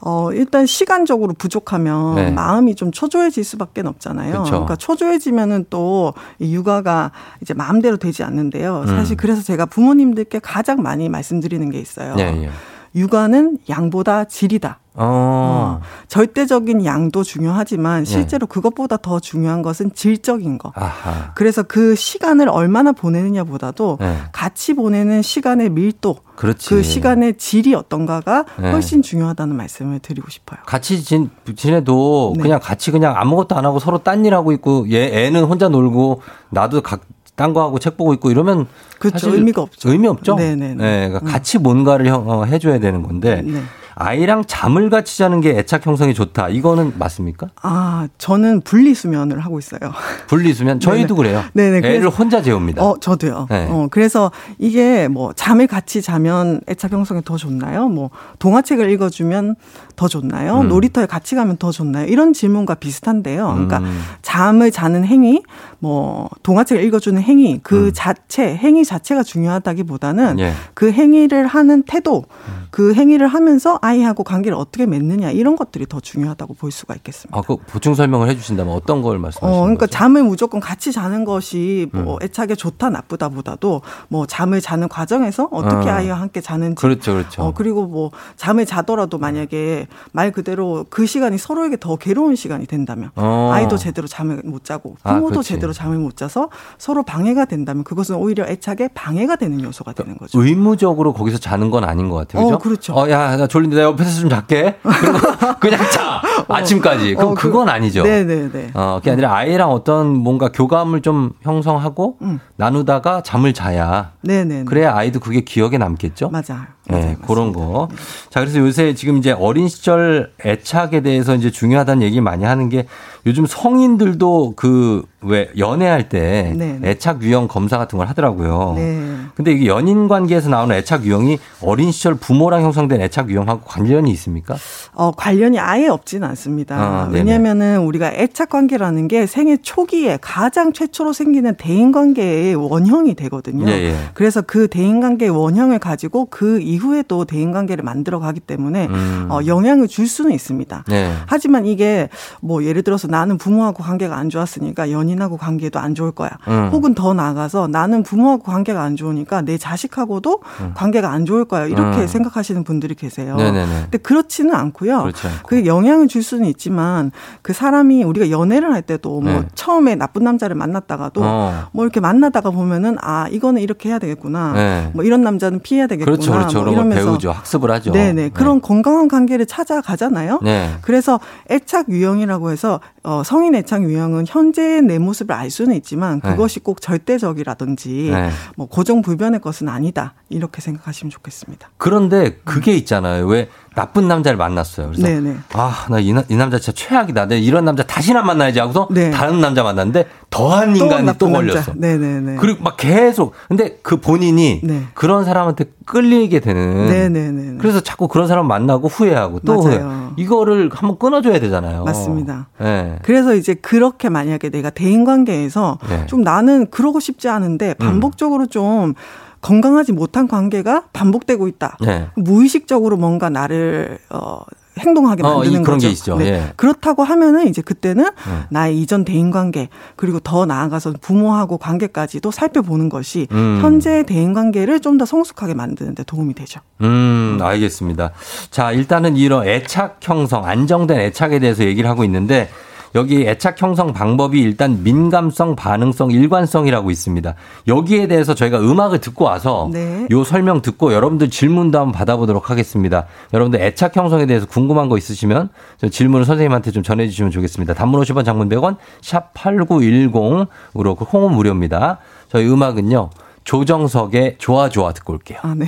어, 0.00 0.32
일단 0.32 0.66
시간적으로 0.66 1.32
부족하면 1.36 2.14
네. 2.16 2.30
마음이 2.30 2.74
좀 2.74 2.90
초조해질 2.90 3.44
수밖에 3.44 3.82
없잖아요. 3.84 4.42
그쵸. 4.42 4.50
그러니까 4.50 4.76
초조해지면은 4.76 5.66
또 5.70 6.14
육아가 6.40 7.12
이제 7.40 7.54
마음대로 7.54 7.96
되지 7.96 8.22
않는데요. 8.22 8.84
사실 8.86 9.14
음. 9.14 9.16
그래서 9.16 9.42
제가 9.42 9.66
부모님들께 9.66 10.40
가장 10.40 10.82
많이 10.82 11.08
말씀드리는 11.08 11.70
게 11.70 11.78
있어요. 11.78 12.14
네, 12.16 12.32
네. 12.32 12.50
육아는 12.94 13.58
양보다 13.68 14.24
질이다. 14.24 14.78
어. 14.98 15.80
어. 15.80 15.80
절대적인 16.08 16.84
양도 16.84 17.22
중요하지만 17.22 18.04
네. 18.04 18.10
실제로 18.10 18.46
네. 18.46 18.52
그것보다 18.52 18.98
더 18.98 19.20
중요한 19.20 19.62
것은 19.62 19.92
질적인 19.94 20.58
거. 20.58 20.72
아하. 20.74 21.32
그래서 21.34 21.62
그 21.62 21.94
시간을 21.94 22.48
얼마나 22.48 22.92
보내느냐보다도 22.92 23.98
네. 24.00 24.18
같이 24.32 24.74
보내는 24.74 25.22
시간의 25.22 25.70
밀도, 25.70 26.16
그렇지. 26.36 26.68
그 26.68 26.82
시간의 26.82 27.38
질이 27.38 27.74
어떤가가 27.74 28.44
네. 28.60 28.72
훨씬 28.72 29.02
중요하다는 29.02 29.56
말씀을 29.56 30.00
드리고 30.00 30.28
싶어요. 30.30 30.58
같이 30.66 31.02
진, 31.02 31.30
지내도 31.56 32.34
네. 32.36 32.42
그냥 32.42 32.60
같이 32.60 32.90
그냥 32.90 33.14
아무것도 33.16 33.56
안 33.56 33.64
하고 33.64 33.78
서로 33.78 33.98
딴 33.98 34.18
일 34.18 34.34
하고 34.34 34.50
있고 34.50 34.90
얘 34.90 35.26
애는 35.26 35.44
혼자 35.44 35.68
놀고 35.68 36.22
나도 36.50 36.80
각 36.80 37.02
딴거 37.36 37.62
하고 37.62 37.78
책 37.78 37.96
보고 37.96 38.12
있고 38.14 38.32
이러면 38.32 38.66
그렇죠. 38.98 39.34
의미가 39.34 39.62
없죠. 39.62 39.90
의미 39.90 40.08
없죠. 40.08 40.36
네네. 40.36 40.74
네, 40.74 41.08
그러니까 41.08 41.20
음. 41.20 41.32
같이 41.32 41.58
뭔가를 41.58 42.08
어, 42.08 42.44
해줘야 42.44 42.78
되는 42.78 43.02
건데 43.02 43.42
네. 43.44 43.62
아이랑 44.00 44.44
잠을 44.46 44.90
같이 44.90 45.18
자는 45.18 45.40
게 45.40 45.50
애착 45.58 45.84
형성이 45.84 46.14
좋다. 46.14 46.50
이거는 46.50 46.92
맞습니까? 46.98 47.48
아, 47.62 48.06
저는 48.16 48.60
분리수면을 48.60 49.40
하고 49.40 49.58
있어요. 49.58 49.80
분리수면? 50.28 50.78
저희도 50.80 51.16
네네. 51.16 51.28
그래요. 51.28 51.44
네네. 51.52 51.78
애를 51.78 52.00
그래서, 52.00 52.08
혼자 52.08 52.40
재웁니다. 52.40 52.80
어, 52.80 52.96
저도요. 53.00 53.48
네. 53.50 53.66
어, 53.68 53.88
그래서 53.90 54.30
이게 54.58 55.08
뭐 55.08 55.32
잠을 55.32 55.66
같이 55.66 56.00
자면 56.00 56.60
애착 56.68 56.92
형성이 56.92 57.22
더 57.24 57.36
좋나요? 57.36 57.88
뭐 57.88 58.10
동화책을 58.38 58.88
읽어주면 58.88 59.56
더 59.96 60.06
좋나요? 60.06 60.60
음. 60.60 60.68
놀이터에 60.68 61.06
같이 61.06 61.34
가면 61.34 61.56
더 61.56 61.72
좋나요? 61.72 62.06
이런 62.06 62.32
질문과 62.32 62.76
비슷한데요. 62.76 63.48
그러니까 63.48 63.78
음. 63.78 64.00
잠을 64.22 64.70
자는 64.70 65.04
행위, 65.04 65.42
뭐 65.80 66.30
동화책을 66.44 66.84
읽어주는 66.84 67.20
행위 67.20 67.58
그 67.64 67.86
음. 67.86 67.92
자체 67.92 68.54
행위 68.54 68.84
자체가 68.88 69.22
중요하다기보다는 69.22 70.38
예. 70.40 70.52
그 70.74 70.90
행위를 70.90 71.46
하는 71.46 71.82
태도, 71.82 72.24
음. 72.48 72.66
그 72.70 72.94
행위를 72.94 73.28
하면서 73.28 73.78
아이하고 73.82 74.24
관계를 74.24 74.56
어떻게 74.56 74.86
맺느냐 74.86 75.30
이런 75.30 75.56
것들이 75.56 75.86
더 75.86 76.00
중요하다고 76.00 76.54
볼 76.54 76.70
수가 76.70 76.94
있겠습니다. 76.96 77.38
아, 77.38 77.42
그 77.42 77.56
보충 77.56 77.94
설명을 77.94 78.28
해주신다면 78.28 78.72
어떤 78.74 79.02
걸 79.02 79.18
말씀하시는 79.18 79.52
어, 79.52 79.62
그러니까 79.62 79.86
거죠? 79.86 79.92
잠을 79.92 80.22
무조건 80.22 80.60
같이 80.60 80.90
자는 80.90 81.24
것이 81.24 81.88
뭐 81.92 82.14
음. 82.14 82.22
애착에 82.22 82.54
좋다 82.54 82.90
나쁘다보다도 82.90 83.82
뭐 84.08 84.26
잠을 84.26 84.60
자는 84.60 84.88
과정에서 84.88 85.48
어떻게 85.52 85.90
어. 85.90 85.92
아이와 85.92 86.20
함께 86.20 86.40
자는지, 86.40 86.80
그렇죠, 86.80 87.12
그렇죠. 87.12 87.42
어, 87.42 87.52
그리고 87.54 87.86
뭐 87.86 88.10
잠을 88.36 88.64
자더라도 88.64 89.18
만약에 89.18 89.86
말 90.12 90.32
그대로 90.32 90.86
그 90.88 91.06
시간이 91.06 91.36
서로에게 91.36 91.76
더 91.78 91.96
괴로운 91.96 92.36
시간이 92.36 92.66
된다면 92.66 93.10
어. 93.16 93.50
아이도 93.52 93.76
제대로 93.76 94.08
잠을 94.08 94.40
못 94.44 94.64
자고 94.64 94.96
아, 95.02 95.14
부모도 95.14 95.40
아, 95.40 95.42
제대로 95.42 95.72
잠을 95.72 95.98
못 95.98 96.16
자서 96.16 96.48
서로 96.78 97.02
방해가 97.02 97.44
된다면 97.44 97.84
그것은 97.84 98.16
오히려 98.16 98.46
애착 98.46 98.77
에 98.80 98.88
방해가 98.94 99.36
되는 99.36 99.60
요소가 99.62 99.92
되는 99.92 100.16
거죠. 100.16 100.40
의무적으로 100.40 101.12
거기서 101.12 101.38
자는 101.38 101.70
건 101.70 101.82
아닌 101.84 102.08
것 102.08 102.16
같아요. 102.16 102.44
그죠? 102.44 102.54
어, 102.54 102.58
그렇죠. 102.58 102.94
어, 102.94 103.10
야, 103.10 103.36
나 103.36 103.46
졸린데 103.48 103.74
내 103.76 103.82
옆에서 103.82 104.20
좀 104.20 104.30
잘게. 104.30 104.78
그냥 105.58 105.80
자. 105.90 106.22
어. 106.48 106.54
아침까지. 106.54 107.14
그럼 107.16 107.32
어, 107.32 107.34
그, 107.34 107.48
그건 107.48 107.68
아니죠. 107.68 108.02
네네네. 108.04 108.70
어, 108.74 108.98
그게 109.00 109.10
아니라 109.10 109.34
아이랑 109.34 109.70
어떤 109.70 110.14
뭔가 110.14 110.50
교감을 110.52 111.02
좀 111.02 111.32
형성하고 111.42 112.18
음. 112.22 112.38
나누다가 112.56 113.22
잠을 113.22 113.52
자야. 113.52 114.12
네네. 114.22 114.64
그래야 114.64 114.94
아이도 114.94 115.20
그게 115.20 115.40
기억에 115.40 115.78
남겠죠? 115.78 116.30
맞아요. 116.30 116.66
네, 116.88 117.00
맞아요. 117.00 117.16
그런 117.26 117.52
거. 117.52 117.88
자, 118.30 118.40
그래서 118.40 118.58
요새 118.58 118.94
지금 118.94 119.18
이제 119.18 119.32
어린 119.32 119.68
시절 119.68 120.32
애착에 120.44 121.00
대해서 121.02 121.34
이제 121.34 121.50
중요하다는 121.50 122.02
얘기 122.02 122.20
많이 122.20 122.44
하는 122.44 122.68
게 122.68 122.86
요즘 123.26 123.46
성인들도 123.46 124.54
그 124.56 125.02
왜 125.20 125.50
연애할 125.58 126.08
때 126.08 126.54
네, 126.56 126.78
네. 126.80 126.90
애착 126.90 127.22
유형 127.22 127.48
검사 127.48 127.76
같은 127.76 127.98
걸 127.98 128.06
하더라고요. 128.06 128.74
네. 128.76 129.02
근데 129.34 129.50
이게 129.50 129.66
연인 129.66 130.06
관계에서 130.06 130.48
나오는 130.48 130.74
애착 130.76 131.04
유형이 131.04 131.38
어린 131.60 131.90
시절 131.90 132.14
부모랑 132.14 132.62
형성된 132.62 133.00
애착 133.00 133.28
유형하고 133.28 133.62
관련이 133.62 134.12
있습니까? 134.12 134.56
어, 134.94 135.10
관련이 135.10 135.58
아예 135.58 135.88
없지는 135.88 136.26
않습니다. 136.28 136.76
아, 136.76 137.08
왜냐면은 137.10 137.80
우리가 137.80 138.12
애착 138.12 138.50
관계라는 138.50 139.08
게 139.08 139.26
생애 139.26 139.56
초기에 139.56 140.18
가장 140.20 140.72
최초로 140.72 141.12
생기는 141.12 141.56
대인 141.56 141.90
관계의 141.90 142.54
원형이 142.54 143.14
되거든요. 143.14 143.68
예, 143.68 143.88
예. 143.88 143.94
그래서 144.14 144.40
그 144.40 144.68
대인 144.68 145.00
관계의 145.00 145.30
원형을 145.30 145.80
가지고 145.80 146.26
그 146.26 146.58
이 146.60 146.77
후에도 146.78 147.26
대인 147.26 147.52
관계를 147.52 147.84
만들어 147.84 148.18
가기 148.18 148.40
때문에 148.40 148.86
음. 148.86 149.26
어, 149.30 149.40
영향을 149.44 149.88
줄 149.88 150.08
수는 150.08 150.32
있습니다. 150.32 150.84
네. 150.88 151.12
하지만 151.26 151.66
이게 151.66 152.08
뭐 152.40 152.64
예를 152.64 152.82
들어서 152.82 153.06
나는 153.08 153.36
부모하고 153.36 153.82
관계가 153.82 154.16
안 154.16 154.30
좋았으니까 154.30 154.90
연인하고 154.90 155.36
관계도 155.36 155.78
안 155.78 155.94
좋을 155.94 156.12
거야. 156.12 156.30
음. 156.48 156.70
혹은 156.72 156.94
더 156.94 157.12
나아가서 157.12 157.68
나는 157.68 158.02
부모하고 158.02 158.44
관계가 158.44 158.82
안 158.82 158.96
좋으니까 158.96 159.42
내 159.42 159.58
자식하고도 159.58 160.40
음. 160.60 160.72
관계가 160.74 161.10
안 161.10 161.26
좋을 161.26 161.44
거야. 161.44 161.66
이렇게 161.66 162.02
음. 162.02 162.06
생각하시는 162.06 162.64
분들이 162.64 162.94
계세요. 162.94 163.36
네네네. 163.36 163.80
근데 163.82 163.98
그렇지는 163.98 164.54
않고요. 164.54 165.00
그렇지 165.02 165.26
않고. 165.26 165.66
영향을 165.66 166.08
줄 166.08 166.22
수는 166.22 166.46
있지만 166.46 167.10
그 167.42 167.52
사람이 167.52 168.04
우리가 168.04 168.30
연애를 168.30 168.72
할 168.72 168.82
때도 168.82 169.20
뭐 169.20 169.32
네. 169.32 169.42
처음에 169.54 169.94
나쁜 169.96 170.24
남자를 170.24 170.56
만났다가도 170.56 171.20
어. 171.22 171.68
뭐 171.72 171.84
이렇게 171.84 172.00
만나다가 172.00 172.50
보면은 172.50 172.96
아 173.00 173.26
이거는 173.30 173.60
이렇게 173.60 173.88
해야 173.88 173.98
되겠구나. 173.98 174.52
네. 174.52 174.90
뭐 174.94 175.04
이런 175.04 175.22
남자는 175.22 175.60
피해야 175.60 175.86
되겠구나. 175.86 176.16
그렇죠, 176.16 176.32
그렇죠. 176.32 176.62
뭐 176.62 176.67
이러면서 176.72 177.04
배우죠. 177.04 177.30
학습을 177.32 177.70
하죠. 177.70 177.92
네네 177.92 178.12
네. 178.12 178.28
그런 178.30 178.60
건강한 178.60 179.08
관계를 179.08 179.46
찾아가잖아요. 179.46 180.40
네. 180.42 180.76
그래서 180.82 181.20
애착 181.50 181.88
유형이라고 181.88 182.50
해서 182.50 182.80
어, 183.02 183.22
성인 183.24 183.54
애착 183.54 183.82
유형은 183.82 184.26
현재의 184.28 184.82
내 184.82 184.98
모습을 184.98 185.34
알 185.34 185.50
수는 185.50 185.74
있지만 185.76 186.20
네. 186.22 186.30
그것이 186.30 186.60
네. 186.60 186.64
꼭 186.64 186.80
절대적이라든지 186.80 188.10
네. 188.12 188.30
뭐 188.56 188.66
고정 188.66 189.02
불변의 189.02 189.40
것은 189.40 189.68
아니다 189.68 190.14
이렇게 190.28 190.60
생각하시면 190.60 191.10
좋겠습니다. 191.10 191.70
그런데 191.76 192.38
그게 192.44 192.74
있잖아요. 192.76 193.26
왜 193.26 193.48
나쁜 193.74 194.08
남자를 194.08 194.36
만났어요. 194.36 194.88
그래서 194.88 195.06
네네. 195.06 195.36
아나 195.52 196.00
이, 196.00 196.08
이 196.08 196.36
남자 196.36 196.58
진짜 196.58 196.72
최악이다. 196.72 197.26
내 197.26 197.38
이런 197.38 197.64
남자 197.64 197.84
다시는 197.84 198.20
안 198.20 198.26
만나야지 198.26 198.58
하고서 198.58 198.88
네. 198.90 199.10
다른 199.10 199.40
남자 199.40 199.62
만났는데 199.62 200.06
더한 200.38 200.76
인간이 200.76 201.06
또, 201.06 201.26
또 201.26 201.30
걸렸어. 201.32 201.72
네네네. 201.74 202.36
그리고 202.36 202.62
막 202.62 202.76
계속 202.76 203.32
근데 203.48 203.78
그 203.82 203.96
본인이 203.96 204.60
네. 204.62 204.84
그런 204.94 205.24
사람한테 205.24 205.64
끌리게 205.84 206.38
되는. 206.38 206.86
네네네. 206.86 207.58
그래서 207.58 207.80
자꾸 207.80 208.06
그런 208.06 208.28
사람 208.28 208.46
만나고 208.46 208.86
후회하고 208.86 209.40
또 209.40 209.60
후회. 209.60 209.82
이거를 210.16 210.70
한번 210.72 210.98
끊어줘야 210.98 211.40
되잖아요. 211.40 211.84
맞습니다. 211.84 212.48
네. 212.60 212.98
그래서 213.02 213.34
이제 213.34 213.54
그렇게 213.54 214.08
만약에 214.08 214.50
내가 214.50 214.70
대인 214.70 215.04
관계에서 215.04 215.78
네. 215.88 216.06
좀 216.06 216.22
나는 216.22 216.70
그러고 216.70 217.00
싶지 217.00 217.28
않은데 217.28 217.74
음. 217.80 217.86
반복적으로 217.86 218.44
음. 218.44 218.48
좀 218.48 218.94
건강하지 219.40 219.92
못한 219.92 220.28
관계가 220.28 220.84
반복되고 220.92 221.48
있다. 221.48 221.78
네. 221.80 222.08
무의식적으로 222.16 222.96
뭔가 222.96 223.28
나를 223.30 223.98
어 224.10 224.40
행동하게 224.78 225.22
어, 225.24 225.38
만드는 225.38 225.60
어, 225.60 225.62
그런 225.62 225.76
거죠. 225.78 225.88
게 225.88 225.92
있죠. 225.92 226.16
네. 226.16 226.26
예. 226.26 226.52
그렇다고 226.56 227.02
하면은 227.04 227.48
이제 227.48 227.62
그때는 227.62 228.04
네. 228.04 228.10
나의 228.50 228.78
이전 228.80 229.04
대인 229.04 229.30
관계 229.30 229.68
그리고 229.96 230.20
더 230.20 230.44
나아가서 230.44 230.94
부모하고 231.00 231.58
관계까지도 231.58 232.30
살펴보는 232.30 232.88
것이 232.88 233.26
음. 233.32 233.58
현재 233.62 234.04
대인 234.04 234.34
관계를 234.34 234.80
좀 234.80 234.98
더 234.98 235.04
성숙하게 235.06 235.54
만드는 235.54 235.94
데 235.94 236.02
도움이 236.02 236.34
되죠. 236.34 236.60
음, 236.80 237.38
알겠습니다. 237.40 238.10
자, 238.50 238.72
일단은 238.72 239.16
이런 239.16 239.46
애착 239.46 239.98
형성, 240.02 240.44
안정된 240.44 240.98
애착에 240.98 241.38
대해서 241.38 241.62
얘기를 241.62 241.88
하고 241.88 242.02
있는데 242.02 242.48
여기 242.94 243.26
애착 243.26 243.60
형성 243.60 243.92
방법이 243.92 244.40
일단 244.40 244.82
민감성, 244.82 245.56
반응성, 245.56 246.10
일관성이라고 246.10 246.90
있습니다. 246.90 247.34
여기에 247.66 248.08
대해서 248.08 248.34
저희가 248.34 248.58
음악을 248.60 249.00
듣고 249.00 249.24
와서 249.24 249.68
네. 249.72 250.06
요 250.10 250.24
설명 250.24 250.62
듣고 250.62 250.92
여러분들 250.92 251.30
질문도 251.30 251.78
한번 251.78 251.92
받아보도록 251.92 252.50
하겠습니다. 252.50 253.06
여러분들 253.32 253.60
애착 253.60 253.96
형성에 253.96 254.26
대해서 254.26 254.46
궁금한 254.46 254.88
거 254.88 254.96
있으시면 254.98 255.50
질문을 255.90 256.24
선생님한테 256.24 256.70
좀 256.70 256.82
전해주시면 256.82 257.30
좋겠습니다. 257.30 257.74
단문 257.74 258.00
50원, 258.02 258.24
장문 258.24 258.48
100원, 258.48 258.76
샵 259.00 259.34
8910으로 259.34 260.96
그 260.96 261.04
홍은 261.04 261.32
무료입니다. 261.32 261.98
저희 262.28 262.48
음악은요. 262.48 263.10
조정석의 263.44 264.36
좋아 264.36 264.68
좋아 264.68 264.92
듣고 264.92 265.14
올게요. 265.14 265.38
아, 265.40 265.54
네. 265.56 265.66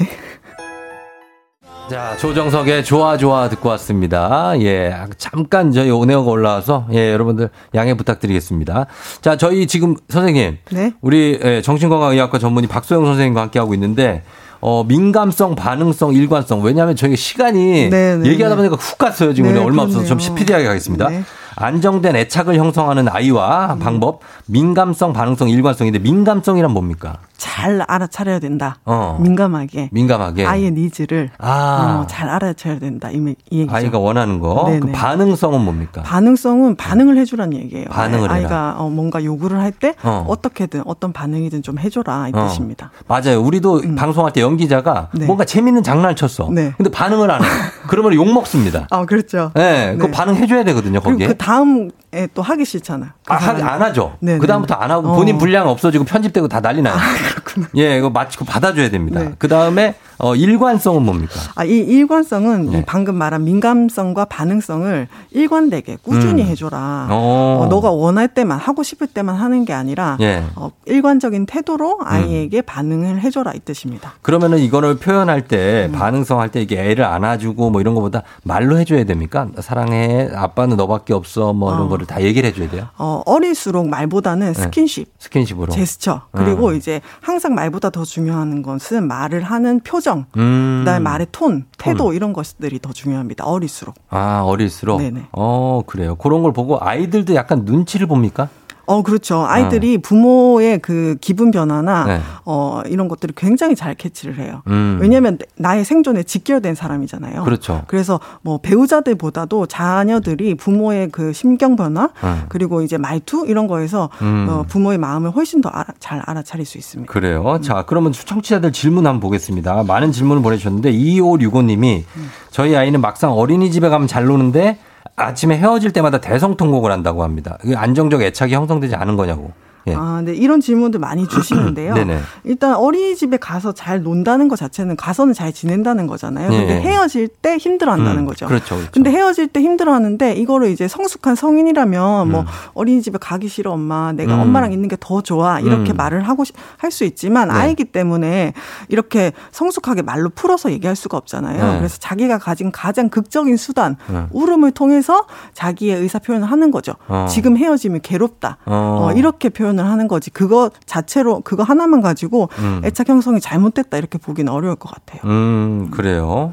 자, 1.90 2.16
조정석의 2.18 2.84
좋아 2.84 3.16
좋아 3.16 3.48
듣고 3.48 3.68
왔습니다. 3.70 4.52
예, 4.60 4.94
잠깐 5.18 5.72
저희 5.72 5.90
오네어가 5.90 6.30
올라와서 6.30 6.86
예, 6.92 7.10
여러분들 7.12 7.50
양해 7.74 7.94
부탁드리겠습니다. 7.94 8.86
자, 9.20 9.36
저희 9.36 9.66
지금 9.66 9.96
선생님, 10.08 10.58
네? 10.70 10.92
우리 11.00 11.40
예, 11.42 11.60
정신건강의학과 11.62 12.38
전문의 12.38 12.68
박소영 12.68 13.04
선생님과 13.04 13.40
함께 13.40 13.58
하고 13.58 13.74
있는데 13.74 14.22
어, 14.60 14.84
민감성, 14.84 15.56
반응성, 15.56 16.14
일관성. 16.14 16.62
왜냐하면 16.62 16.94
저희가 16.94 17.16
시간이 17.16 17.90
네네 17.90 18.16
네, 18.18 18.28
얘기하다 18.30 18.54
네. 18.54 18.68
보니까 18.68 18.76
훅 18.76 18.96
갔어요. 18.96 19.34
지금 19.34 19.52
네, 19.52 19.58
얼마 19.58 19.82
없어서 19.82 20.04
좀 20.04 20.20
스피디하게 20.20 20.66
가겠습니다. 20.66 21.08
네. 21.08 21.24
안정된 21.64 22.16
애착을 22.16 22.56
형성하는 22.56 23.08
아이와 23.08 23.74
음. 23.74 23.78
방법, 23.78 24.20
민감성, 24.46 25.12
반응성, 25.12 25.48
일관성인데 25.50 25.98
민감성이란 26.00 26.70
뭡니까? 26.72 27.18
잘 27.36 27.80
알아차려야 27.86 28.38
된다. 28.38 28.76
어. 28.84 29.18
민감하게. 29.20 29.88
민감하게. 29.92 30.44
아이의 30.44 30.72
needs를 30.72 31.30
아. 31.38 32.02
어, 32.02 32.06
잘 32.06 32.28
알아차려야 32.28 32.78
된다. 32.80 33.10
이, 33.10 33.16
이 33.50 33.60
얘기죠. 33.60 33.74
아이가 33.74 33.98
원하는 33.98 34.40
거. 34.40 34.66
그 34.80 34.90
반응성은 34.92 35.60
뭡니까? 35.64 36.02
반응성은 36.02 36.76
반응을 36.76 37.16
해주라는 37.18 37.56
얘기예요. 37.56 37.86
반응을 37.88 38.30
아이 38.30 38.44
가 38.44 38.74
어, 38.78 38.88
뭔가 38.90 39.22
요구를 39.24 39.58
할 39.58 39.70
때 39.80 39.94
어. 40.02 40.26
떻게든 40.42 40.82
어떤 40.84 41.12
반응이든 41.12 41.62
좀 41.62 41.78
해줘라 41.78 42.28
이 42.28 42.32
어. 42.34 42.48
뜻입니다. 42.48 42.90
맞아요. 43.06 43.40
우리도 43.40 43.80
음. 43.84 43.94
방송할 43.94 44.32
때 44.32 44.40
연기자가 44.42 45.08
네. 45.14 45.24
뭔가 45.26 45.44
재밌는 45.44 45.82
장난을 45.82 46.16
쳤어. 46.16 46.50
네. 46.50 46.74
근데 46.76 46.90
반응을 46.90 47.30
안 47.30 47.42
해. 47.42 47.46
그러면 47.90 48.14
욕 48.14 48.32
먹습니다. 48.32 48.86
아 48.90 49.04
그렇죠. 49.04 49.50
네, 49.56 49.96
그 49.98 50.06
네. 50.06 50.10
반응해줘야 50.12 50.62
되거든요. 50.62 51.00
거기에. 51.00 51.26
그 51.26 51.36
다음 51.36 51.90
에또 52.12 52.42
하기 52.42 52.64
싫잖아. 52.64 53.14
그 53.24 53.32
아, 53.32 53.36
안 53.36 53.82
하죠. 53.82 54.16
그 54.20 54.46
다음부터 54.46 54.74
안 54.74 54.90
하고 54.90 55.14
본인 55.14 55.36
어. 55.36 55.38
분량 55.38 55.68
없어지고 55.68 56.04
편집되고 56.04 56.48
다 56.48 56.60
난리 56.60 56.82
나요. 56.82 56.94
아, 56.94 56.98
그렇구나. 57.30 57.68
예, 57.76 57.98
이거 57.98 58.10
마치고 58.10 58.44
받아줘야 58.44 58.90
됩니다. 58.90 59.20
네. 59.20 59.32
그 59.38 59.46
다음에 59.46 59.94
어, 60.18 60.34
일관성은 60.34 61.02
뭡니까? 61.04 61.32
아, 61.54 61.64
이 61.64 61.78
일관성은 61.78 62.70
네. 62.70 62.84
방금 62.86 63.14
말한 63.14 63.44
민감성과 63.44 64.24
반응성을 64.26 65.08
일관되게 65.30 65.98
꾸준히 66.02 66.42
음. 66.42 66.48
해줘라. 66.48 67.06
어. 67.10 67.60
어, 67.62 67.66
너가 67.70 67.90
원할 67.92 68.28
때만 68.28 68.58
하고 68.58 68.82
싶을 68.82 69.06
때만 69.06 69.36
하는 69.36 69.64
게 69.64 69.72
아니라 69.72 70.16
예. 70.20 70.42
어, 70.56 70.72
일관적인 70.86 71.46
태도로 71.46 72.00
아이에게 72.04 72.58
음. 72.58 72.62
반응을 72.66 73.20
해줘라 73.22 73.52
이 73.54 73.60
뜻입니다. 73.60 74.14
그러면은 74.22 74.58
이거를 74.58 74.96
표현할 74.98 75.42
때 75.46 75.88
음. 75.90 75.96
반응성 75.96 76.40
할 76.40 76.50
때 76.50 76.60
이게 76.60 76.80
애를 76.90 77.04
안아주고 77.04 77.70
뭐 77.70 77.80
이런 77.80 77.94
것보다 77.94 78.22
말로 78.42 78.76
해줘야 78.78 79.04
됩니까? 79.04 79.46
사랑해, 79.60 80.28
아빠는 80.34 80.76
너밖에 80.76 81.14
없어 81.14 81.52
뭐 81.52 81.72
이런 81.72 81.82
어. 81.86 81.88
거를 82.00 82.06
다 82.06 82.20
얘기를 82.22 82.48
해줘야 82.48 82.68
돼요. 82.68 82.88
어, 82.98 83.22
어릴수록 83.26 83.88
말보다는 83.88 84.52
네. 84.52 84.60
스킨십, 84.60 85.04
네. 85.06 85.12
스킨십으로 85.18 85.72
제스처 85.72 86.22
그리고 86.32 86.68
음. 86.68 86.76
이제 86.76 87.00
항상 87.20 87.54
말보다 87.54 87.90
더 87.90 88.04
중요한 88.04 88.62
것은 88.62 89.06
말을 89.06 89.42
하는 89.42 89.80
표정 89.80 90.00
표정, 90.00 90.24
음. 90.36 90.80
그다음에 90.80 91.00
말의 91.00 91.26
톤, 91.30 91.66
태도 91.78 92.04
톤. 92.04 92.14
이런 92.14 92.32
것들이 92.32 92.78
더 92.80 92.92
중요합니다. 92.92 93.44
어릴수록. 93.44 93.94
아, 94.08 94.42
어릴수록. 94.44 95.00
네네. 95.00 95.26
어, 95.32 95.82
그래요. 95.86 96.16
그런 96.16 96.42
걸 96.42 96.52
보고 96.52 96.78
아이들도 96.80 97.34
약간 97.34 97.64
눈치를 97.64 98.06
봅니까? 98.06 98.48
어, 98.90 99.02
그렇죠. 99.02 99.44
아이들이 99.46 99.96
어. 99.96 100.00
부모의 100.02 100.80
그 100.80 101.16
기분 101.20 101.52
변화나 101.52 102.04
네. 102.06 102.20
어, 102.44 102.82
이런 102.86 103.06
것들을 103.06 103.34
굉장히 103.36 103.76
잘 103.76 103.94
캐치를 103.94 104.36
해요. 104.38 104.62
음. 104.66 104.98
왜냐하면 105.00 105.38
나의 105.56 105.84
생존에 105.84 106.24
직결된 106.24 106.74
사람이잖아요. 106.74 107.44
그렇죠. 107.44 107.84
그래서 107.86 108.18
뭐 108.42 108.58
배우자들보다도 108.58 109.66
자녀들이 109.66 110.56
부모의 110.56 111.10
그 111.12 111.32
심경 111.32 111.76
변화 111.76 112.10
음. 112.24 112.42
그리고 112.48 112.82
이제 112.82 112.98
말투 112.98 113.44
이런 113.46 113.68
거에서 113.68 114.10
음. 114.22 114.48
어, 114.50 114.64
부모의 114.68 114.98
마음을 114.98 115.30
훨씬 115.30 115.60
더 115.60 115.68
알아, 115.68 115.86
잘 116.00 116.20
알아차릴 116.26 116.66
수 116.66 116.76
있습니다. 116.76 117.12
그래요. 117.12 117.44
음. 117.46 117.62
자, 117.62 117.84
그러면 117.86 118.10
청취자들 118.10 118.72
질문 118.72 119.06
한번 119.06 119.20
보겠습니다. 119.20 119.84
많은 119.84 120.10
질문을 120.10 120.42
보내주셨는데 120.42 120.90
2565님이 120.92 122.02
음. 122.16 122.30
저희 122.50 122.74
아이는 122.74 123.00
막상 123.00 123.32
어린이집에 123.34 123.88
가면 123.88 124.08
잘 124.08 124.24
노는데 124.24 124.78
아침에 125.20 125.58
헤어질 125.58 125.92
때마다 125.92 126.18
대성통곡을 126.20 126.90
한다고 126.90 127.22
합니다. 127.22 127.58
안정적 127.74 128.22
애착이 128.22 128.54
형성되지 128.54 128.94
않은 128.96 129.16
거냐고. 129.16 129.52
예. 129.88 129.94
아, 129.94 130.22
네. 130.24 130.32
이런 130.32 130.60
질문들 130.60 131.00
많이 131.00 131.26
주시는데요. 131.26 131.94
일단 132.44 132.74
어린이집에 132.74 133.38
가서 133.38 133.72
잘 133.72 134.02
논다는 134.02 134.48
것 134.48 134.56
자체는 134.56 134.96
가서는 134.96 135.34
잘 135.34 135.52
지낸다는 135.52 136.06
거잖아요. 136.06 136.50
근데 136.50 136.76
예. 136.76 136.80
헤어질 136.80 137.28
때 137.28 137.56
힘들어한다는 137.56 138.20
음, 138.20 138.26
거죠. 138.26 138.46
그렇죠, 138.46 138.76
그렇죠. 138.76 138.90
근데 138.92 139.10
헤어질 139.10 139.48
때 139.48 139.60
힘들어하는데 139.60 140.34
이거를 140.34 140.70
이제 140.70 140.86
성숙한 140.86 141.34
성인이라면 141.34 142.30
뭐 142.30 142.40
음. 142.40 142.44
뭐 142.44 142.44
어린이집에 142.74 143.18
가기 143.20 143.48
싫어 143.48 143.72
엄마, 143.72 144.12
내가 144.12 144.34
음. 144.36 144.40
엄마랑 144.40 144.72
있는 144.72 144.88
게 144.88 144.96
더 145.00 145.20
좋아 145.22 145.58
이렇게 145.60 145.92
음. 145.92 145.96
말을 145.96 146.28
하고 146.28 146.44
할 146.76 146.90
수 146.90 147.04
있지만 147.04 147.48
네. 147.48 147.54
아이기 147.54 147.84
때문에 147.84 148.52
이렇게 148.88 149.32
성숙하게 149.52 150.02
말로 150.02 150.28
풀어서 150.28 150.72
얘기할 150.72 150.96
수가 150.96 151.16
없잖아요. 151.16 151.72
네. 151.72 151.78
그래서 151.78 151.98
자기가 152.00 152.38
가진 152.38 152.72
가장 152.72 153.08
극적인 153.08 153.56
수단 153.56 153.96
네. 154.08 154.26
울음을 154.32 154.72
통해서 154.72 155.26
자기의 155.54 156.00
의사 156.00 156.18
표현을 156.18 156.50
하는 156.50 156.72
거죠. 156.72 156.94
어. 157.06 157.26
지금 157.30 157.56
헤어지면 157.56 158.00
괴롭다. 158.02 158.58
어. 158.66 159.08
어, 159.10 159.12
이렇게 159.16 159.48
표현 159.50 159.69
표현을 159.70 159.84
하는 159.84 160.08
거지 160.08 160.30
그거 160.30 160.70
자체로 160.86 161.40
그거 161.40 161.62
하나만 161.62 162.00
가지고 162.00 162.48
음. 162.58 162.82
애착 162.84 163.08
형성이 163.08 163.40
잘못됐다 163.40 163.96
이렇게 163.96 164.18
보기는 164.18 164.52
어려울 164.52 164.76
것 164.76 164.90
같아요. 164.90 165.20
음, 165.24 165.90
그래요. 165.90 166.52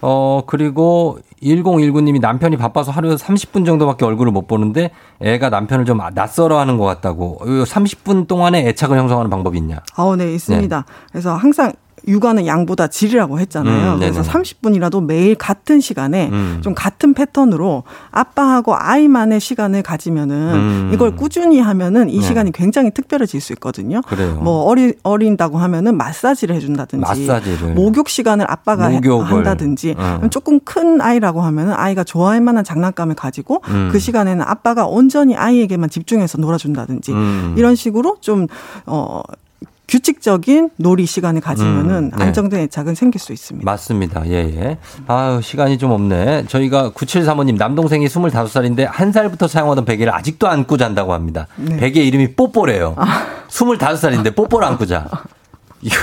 어, 0.00 0.42
그리고 0.46 1.18
1019님이 1.42 2.20
남편이 2.20 2.56
바빠서 2.56 2.92
하루에 2.92 3.14
30분 3.14 3.64
정도밖에 3.64 4.04
얼굴을 4.04 4.32
못 4.32 4.46
보는데 4.46 4.90
애가 5.20 5.50
남편을 5.50 5.84
좀 5.84 6.00
낯설어 6.14 6.58
하는 6.58 6.76
것 6.76 6.84
같다고. 6.84 7.38
30분 7.40 8.26
동안에 8.26 8.66
애착을 8.68 8.98
형성하는 8.98 9.30
방법이 9.30 9.58
있냐? 9.58 9.80
아, 9.96 10.14
네, 10.16 10.34
있습니다. 10.34 10.76
네. 10.76 10.92
그래서 11.10 11.34
항상 11.34 11.72
육아는 12.08 12.46
양보다 12.46 12.88
질이라고 12.88 13.38
했잖아요. 13.40 13.94
음, 13.94 13.98
그래서 14.00 14.22
30분이라도 14.22 15.04
매일 15.04 15.34
같은 15.34 15.80
시간에 15.80 16.28
음. 16.32 16.60
좀 16.62 16.74
같은 16.74 17.14
패턴으로 17.14 17.84
아빠하고 18.10 18.74
아이만의 18.76 19.40
시간을 19.40 19.82
가지면은 19.82 20.36
음. 20.36 20.90
이걸 20.92 21.14
꾸준히 21.14 21.60
하면은 21.60 22.10
이 22.10 22.18
네. 22.18 22.26
시간이 22.26 22.52
굉장히 22.52 22.90
특별해질 22.90 23.40
수 23.40 23.52
있거든요. 23.54 24.00
그래요. 24.02 24.34
뭐 24.42 24.64
어리 24.64 24.94
어린다고 25.02 25.58
하면은 25.58 25.96
마사지를 25.96 26.56
해준다든지, 26.56 27.26
마사지를. 27.26 27.74
목욕 27.74 28.08
시간을 28.08 28.50
아빠가 28.50 28.88
목욕을. 28.88 29.26
한다든지, 29.26 29.94
음. 29.98 30.30
조금 30.30 30.60
큰 30.60 31.00
아이라고 31.00 31.42
하면은 31.42 31.72
아이가 31.74 32.04
좋아할 32.04 32.40
만한 32.40 32.64
장난감을 32.64 33.14
가지고 33.14 33.62
음. 33.68 33.90
그 33.92 33.98
시간에는 33.98 34.44
아빠가 34.46 34.86
온전히 34.86 35.36
아이에게만 35.36 35.90
집중해서 35.90 36.38
놀아준다든지 36.38 37.12
음. 37.12 37.54
이런 37.56 37.74
식으로 37.74 38.16
좀 38.20 38.48
어 38.86 39.22
규칙적인 39.88 40.70
놀이 40.76 41.06
시간을 41.06 41.40
가지면은 41.40 42.10
음, 42.12 42.18
네. 42.18 42.24
안정된 42.24 42.60
애착은 42.60 42.94
생길 42.94 43.20
수 43.20 43.32
있습니다. 43.32 43.64
맞습니다. 43.64 44.22
예, 44.26 44.34
예. 44.34 44.78
아 45.06 45.40
시간이 45.42 45.78
좀 45.78 45.90
없네. 45.92 46.44
저희가 46.46 46.90
9735님 46.90 47.56
남동생이 47.56 48.06
25살인데 48.06 48.86
한 48.88 49.12
살부터 49.12 49.48
사용하던 49.48 49.86
베개를 49.86 50.14
아직도 50.14 50.46
안고 50.46 50.76
잔다고 50.76 51.14
합니다. 51.14 51.46
네. 51.56 51.78
베개 51.78 52.02
이름이 52.02 52.34
뽀뽀래요. 52.34 52.94
아. 52.98 53.26
25살인데 53.48 54.36
뽀뽀를 54.36 54.66
안고 54.68 54.86
자. 54.86 55.08
이거, 55.80 55.96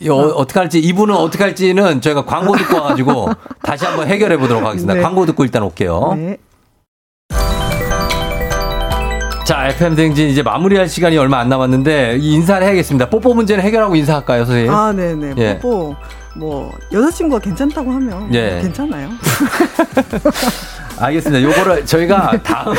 이거 0.00 0.16
어, 0.16 0.46
떻게 0.46 0.58
할지 0.58 0.78
이분은 0.80 1.14
어떻게 1.14 1.44
할지는 1.44 2.00
저희가 2.00 2.24
광고 2.24 2.56
듣고 2.56 2.76
와가지고 2.76 3.28
다시 3.62 3.84
한번 3.84 4.08
해결해 4.08 4.36
보도록 4.38 4.64
하겠습니다. 4.64 4.94
네. 4.94 5.00
광고 5.02 5.26
듣고 5.26 5.44
일단 5.44 5.62
올게요. 5.62 6.14
네. 6.16 6.38
자, 9.50 9.66
FM 9.66 9.96
댕진 9.96 10.28
이제 10.28 10.44
마무리할 10.44 10.88
시간이 10.88 11.18
얼마 11.18 11.40
안 11.40 11.48
남았는데 11.48 12.18
인사를 12.20 12.64
해야겠습니다. 12.64 13.10
뽀뽀 13.10 13.34
문제는 13.34 13.64
해결하고 13.64 13.96
인사할까요, 13.96 14.44
선생님? 14.44 14.72
아, 14.72 14.92
네 14.92 15.12
네. 15.16 15.34
예. 15.38 15.58
뽀뽀. 15.58 15.96
뭐 16.36 16.72
여자친구가 16.92 17.40
괜찮다고 17.40 17.90
하면 17.90 18.32
예. 18.32 18.60
괜찮아요. 18.62 19.08
알겠습니다. 21.00 21.42
요거를 21.42 21.84
저희가 21.84 22.40
다음 22.44 22.74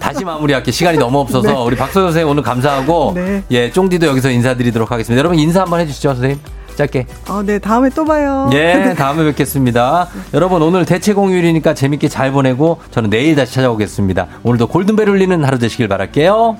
다시 0.00 0.24
마무리할게 0.24 0.72
시간이 0.72 0.98
너무 0.98 1.20
없어서 1.20 1.48
네. 1.48 1.54
우리 1.64 1.76
박소 1.76 2.00
선생님 2.00 2.28
오늘 2.28 2.42
감사하고 2.42 3.12
네. 3.14 3.44
예 3.52 3.70
쫑디도 3.70 4.08
여기서 4.08 4.30
인사드리도록 4.30 4.90
하겠습니다. 4.90 5.16
여러분 5.20 5.38
인사 5.38 5.60
한번 5.60 5.78
해주시죠, 5.78 6.08
선생님. 6.14 6.40
짧게. 6.76 7.06
어, 7.28 7.42
네, 7.42 7.58
다음에 7.58 7.88
또 7.90 8.04
봐요. 8.04 8.50
예, 8.52 8.74
네. 8.76 8.94
다음에 8.94 9.24
뵙겠습니다. 9.24 10.08
여러분, 10.34 10.62
오늘 10.62 10.84
대체 10.84 11.12
공휴일이니까 11.12 11.74
재밌게 11.74 12.08
잘 12.08 12.32
보내고 12.32 12.80
저는 12.90 13.10
내일 13.10 13.34
다시 13.34 13.54
찾아오겠습니다. 13.54 14.26
오늘도 14.42 14.68
골든벨 14.68 15.08
울리는 15.08 15.44
하루 15.44 15.58
되시길 15.58 15.88
바랄게요. 15.88 16.56